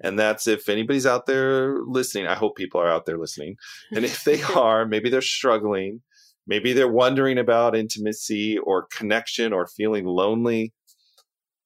And 0.00 0.18
that's 0.18 0.46
if 0.46 0.68
anybody's 0.68 1.06
out 1.06 1.26
there 1.26 1.78
listening. 1.86 2.26
I 2.26 2.34
hope 2.34 2.56
people 2.56 2.80
are 2.80 2.90
out 2.90 3.06
there 3.06 3.18
listening. 3.18 3.56
And 3.92 4.04
if 4.04 4.24
they 4.24 4.42
are, 4.56 4.86
maybe 4.86 5.08
they're 5.08 5.22
struggling, 5.22 6.02
maybe 6.46 6.72
they're 6.72 6.90
wondering 6.90 7.38
about 7.38 7.76
intimacy 7.76 8.58
or 8.58 8.86
connection 8.92 9.52
or 9.52 9.66
feeling 9.66 10.04
lonely. 10.04 10.72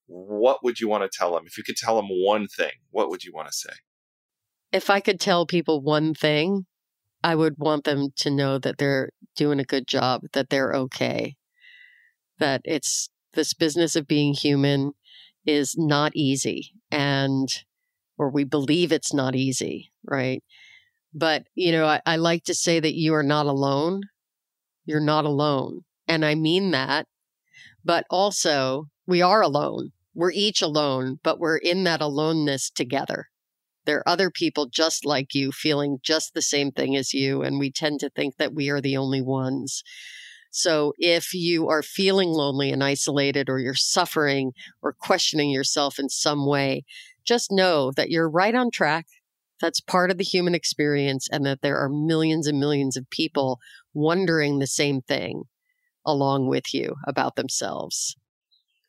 What 0.07 0.65
would 0.65 0.81
you 0.81 0.89
want 0.89 1.03
to 1.05 1.17
tell 1.17 1.35
them? 1.35 1.45
If 1.47 1.57
you 1.57 1.65
could 1.65 1.77
tell 1.77 1.97
them 1.97 2.09
one 2.09 2.47
thing, 2.49 2.73
what 2.91 3.11
would 3.11 3.25
you 3.25 3.33
want 3.33 3.49
to 3.49 3.55
say? 3.55 3.73
if 4.73 4.91
I 4.91 5.01
could 5.01 5.21
tell 5.21 5.47
people 5.47 5.81
one 5.81 6.15
thing, 6.15 6.67
I 7.23 7.35
would 7.35 7.57
want 7.59 7.85
them 7.85 8.09
to 8.17 8.31
know 8.31 8.59
that 8.59 8.79
they're 8.79 9.11
doing 9.37 9.61
a 9.61 9.65
good 9.65 9.87
job, 9.87 10.23
that 10.33 10.49
they're 10.49 10.73
okay, 10.73 11.37
that 12.39 12.63
it's 12.65 13.11
this 13.35 13.53
business 13.53 13.97
of 13.97 14.07
being 14.07 14.33
human 14.33 14.93
is 15.47 15.77
not 15.77 16.13
easy 16.15 16.73
and 16.91 17.49
or 18.21 18.29
we 18.29 18.45
believe 18.45 18.93
it's 18.93 19.15
not 19.15 19.35
easy, 19.35 19.91
right? 20.05 20.45
But, 21.15 21.45
you 21.55 21.73
know, 21.73 21.87
I, 21.87 22.03
I 22.05 22.17
like 22.17 22.45
to 22.45 22.55
say 22.55 22.79
that 22.79 22.95
you 22.95 23.15
are 23.15 23.23
not 23.23 23.47
alone. 23.47 24.03
You're 24.85 25.01
not 25.01 25.25
alone. 25.25 25.81
And 26.07 26.23
I 26.23 26.35
mean 26.35 26.71
that. 26.73 27.07
But 27.83 28.05
also, 28.11 28.89
we 29.07 29.23
are 29.23 29.41
alone. 29.41 29.93
We're 30.15 30.33
each 30.33 30.61
alone, 30.61 31.19
but 31.23 31.39
we're 31.41 31.57
in 31.57 31.85
that 31.85 32.03
aloneness 32.03 32.69
together 32.69 33.29
there 33.87 33.97
are 33.97 34.09
other 34.09 34.31
people 34.31 34.67
just 34.67 35.07
like 35.07 35.35
you 35.35 35.51
feeling 35.51 35.99
just 36.03 36.35
the 36.35 36.43
same 36.43 36.71
thing 36.71 36.95
as 36.95 37.15
you 37.15 37.43
and 37.43 37.59
we 37.59 37.73
tend 37.73 37.99
to 37.99 38.11
think 38.11 38.37
that 38.37 38.55
we 38.55 38.69
are 38.69 38.81
the 38.81 38.97
only 38.97 39.23
ones 39.23 39.83
so 40.51 40.93
if 40.99 41.33
you 41.33 41.69
are 41.69 41.83
feeling 41.83 42.29
lonely 42.29 42.71
and 42.71 42.85
isolated 42.85 43.49
or 43.49 43.59
you're 43.59 43.75
suffering 43.75 44.53
or 44.83 44.93
questioning 44.93 45.51
yourself 45.51 45.99
in 45.99 46.09
some 46.09 46.47
way 46.47 46.85
just 47.25 47.51
know 47.51 47.93
that 47.93 48.11
you're 48.11 48.29
right 48.29 48.55
on 48.55 48.71
track 48.71 49.07
that's 49.61 49.81
part 49.81 50.11
of 50.11 50.17
the 50.17 50.25
human 50.25 50.55
experience 50.55 51.29
and 51.31 51.45
that 51.45 51.61
there 51.61 51.77
are 51.79 51.89
millions 51.89 52.47
and 52.47 52.59
millions 52.59 52.97
of 52.97 53.09
people 53.11 53.59
wondering 53.93 54.59
the 54.59 54.67
same 54.67 55.03
thing 55.03 55.43
along 56.07 56.49
with 56.49 56.73
you 56.73 56.95
about 57.07 57.37
themselves 57.37 58.17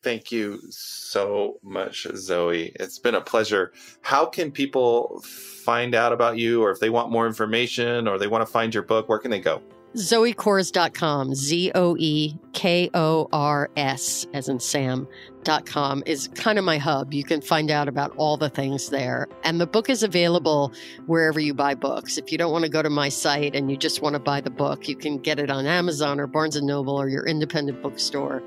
Thank 0.02 0.32
you 0.32 0.58
so 0.68 1.60
much, 1.62 2.08
Zoe. 2.16 2.72
It's 2.80 2.98
been 2.98 3.14
a 3.14 3.20
pleasure. 3.20 3.72
How 4.00 4.26
can 4.26 4.50
people 4.50 5.22
find 5.22 5.94
out 5.94 6.12
about 6.12 6.38
you, 6.38 6.60
or 6.60 6.72
if 6.72 6.80
they 6.80 6.90
want 6.90 7.12
more 7.12 7.24
information, 7.24 8.08
or 8.08 8.18
they 8.18 8.26
want 8.26 8.44
to 8.44 8.52
find 8.52 8.74
your 8.74 8.82
book, 8.82 9.08
where 9.08 9.20
can 9.20 9.30
they 9.30 9.38
go? 9.38 9.62
ZoeKors.com, 9.94 11.34
Z 11.34 11.72
O 11.74 11.96
E 11.98 12.34
K 12.54 12.88
O 12.94 13.28
R 13.32 13.70
S, 13.76 14.26
as 14.32 14.48
in 14.48 14.58
Sam.com, 14.58 16.02
is 16.06 16.28
kind 16.28 16.58
of 16.58 16.64
my 16.64 16.78
hub. 16.78 17.12
You 17.12 17.24
can 17.24 17.42
find 17.42 17.70
out 17.70 17.88
about 17.88 18.14
all 18.16 18.38
the 18.38 18.48
things 18.48 18.88
there. 18.88 19.28
And 19.44 19.60
the 19.60 19.66
book 19.66 19.90
is 19.90 20.02
available 20.02 20.72
wherever 21.06 21.38
you 21.38 21.52
buy 21.52 21.74
books. 21.74 22.16
If 22.16 22.32
you 22.32 22.38
don't 22.38 22.52
want 22.52 22.64
to 22.64 22.70
go 22.70 22.80
to 22.80 22.88
my 22.88 23.10
site 23.10 23.54
and 23.54 23.70
you 23.70 23.76
just 23.76 24.00
want 24.00 24.14
to 24.14 24.20
buy 24.20 24.40
the 24.40 24.50
book, 24.50 24.88
you 24.88 24.96
can 24.96 25.18
get 25.18 25.38
it 25.38 25.50
on 25.50 25.66
Amazon 25.66 26.18
or 26.18 26.26
Barnes 26.26 26.56
and 26.56 26.66
Noble 26.66 26.96
or 26.96 27.08
your 27.08 27.26
independent 27.26 27.82
bookstore 27.82 28.38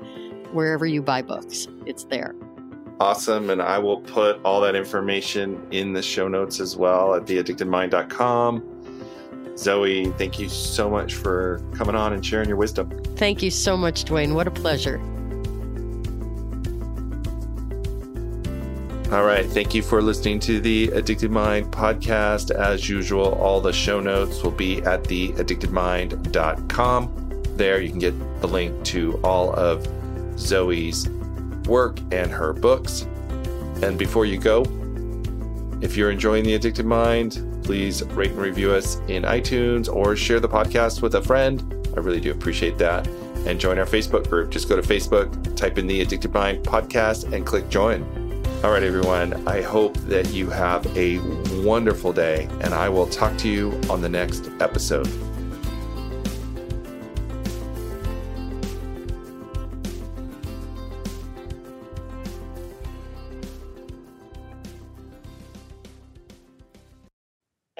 wherever 0.52 0.84
you 0.84 1.00
buy 1.00 1.22
books. 1.22 1.68
It's 1.86 2.04
there. 2.04 2.34
Awesome. 2.98 3.50
And 3.50 3.62
I 3.62 3.78
will 3.78 4.00
put 4.00 4.40
all 4.42 4.60
that 4.62 4.74
information 4.74 5.64
in 5.70 5.92
the 5.92 6.02
show 6.02 6.26
notes 6.26 6.58
as 6.58 6.76
well 6.76 7.14
at 7.14 7.24
theaddictedmind.com. 7.26 8.75
Zoe, 9.56 10.06
thank 10.12 10.38
you 10.38 10.48
so 10.48 10.90
much 10.90 11.14
for 11.14 11.60
coming 11.74 11.94
on 11.94 12.12
and 12.12 12.24
sharing 12.24 12.48
your 12.48 12.58
wisdom. 12.58 12.90
Thank 13.16 13.42
you 13.42 13.50
so 13.50 13.76
much, 13.76 14.04
Duane. 14.04 14.34
What 14.34 14.46
a 14.46 14.50
pleasure. 14.50 15.00
All 19.12 19.24
right. 19.24 19.46
Thank 19.46 19.72
you 19.72 19.82
for 19.82 20.02
listening 20.02 20.40
to 20.40 20.60
the 20.60 20.88
Addicted 20.88 21.30
Mind 21.30 21.66
podcast. 21.66 22.50
As 22.50 22.88
usual, 22.88 23.34
all 23.34 23.60
the 23.60 23.72
show 23.72 24.00
notes 24.00 24.42
will 24.42 24.50
be 24.50 24.82
at 24.82 25.04
theaddictedmind.com. 25.04 27.42
There 27.56 27.80
you 27.80 27.90
can 27.90 28.00
get 28.00 28.40
the 28.40 28.48
link 28.48 28.84
to 28.86 29.20
all 29.22 29.54
of 29.54 29.86
Zoe's 30.38 31.08
work 31.68 32.00
and 32.10 32.32
her 32.32 32.52
books. 32.52 33.06
And 33.82 33.96
before 33.96 34.26
you 34.26 34.38
go, 34.38 34.62
if 35.80 35.96
you're 35.96 36.10
enjoying 36.10 36.42
The 36.42 36.54
Addicted 36.54 36.86
Mind, 36.86 37.45
please 37.66 38.04
rate 38.04 38.30
and 38.30 38.38
review 38.38 38.70
us 38.70 39.00
in 39.08 39.24
iTunes 39.24 39.92
or 39.92 40.14
share 40.14 40.38
the 40.38 40.48
podcast 40.48 41.02
with 41.02 41.16
a 41.16 41.22
friend. 41.22 41.74
I 41.96 42.00
really 42.00 42.20
do 42.20 42.30
appreciate 42.30 42.78
that. 42.78 43.06
And 43.46 43.60
join 43.60 43.78
our 43.78 43.84
Facebook 43.84 44.28
group. 44.28 44.50
Just 44.50 44.68
go 44.68 44.80
to 44.80 44.82
Facebook, 44.82 45.56
type 45.56 45.76
in 45.76 45.86
The 45.86 46.00
Addicted 46.00 46.32
Mind 46.32 46.64
podcast, 46.64 47.32
and 47.32 47.44
click 47.44 47.68
join. 47.68 48.02
All 48.64 48.70
right, 48.70 48.82
everyone. 48.82 49.46
I 49.48 49.62
hope 49.62 49.96
that 50.08 50.32
you 50.32 50.48
have 50.50 50.86
a 50.96 51.18
wonderful 51.62 52.12
day, 52.12 52.48
and 52.60 52.72
I 52.72 52.88
will 52.88 53.06
talk 53.06 53.36
to 53.38 53.48
you 53.48 53.72
on 53.90 54.00
the 54.00 54.08
next 54.08 54.50
episode. 54.60 55.08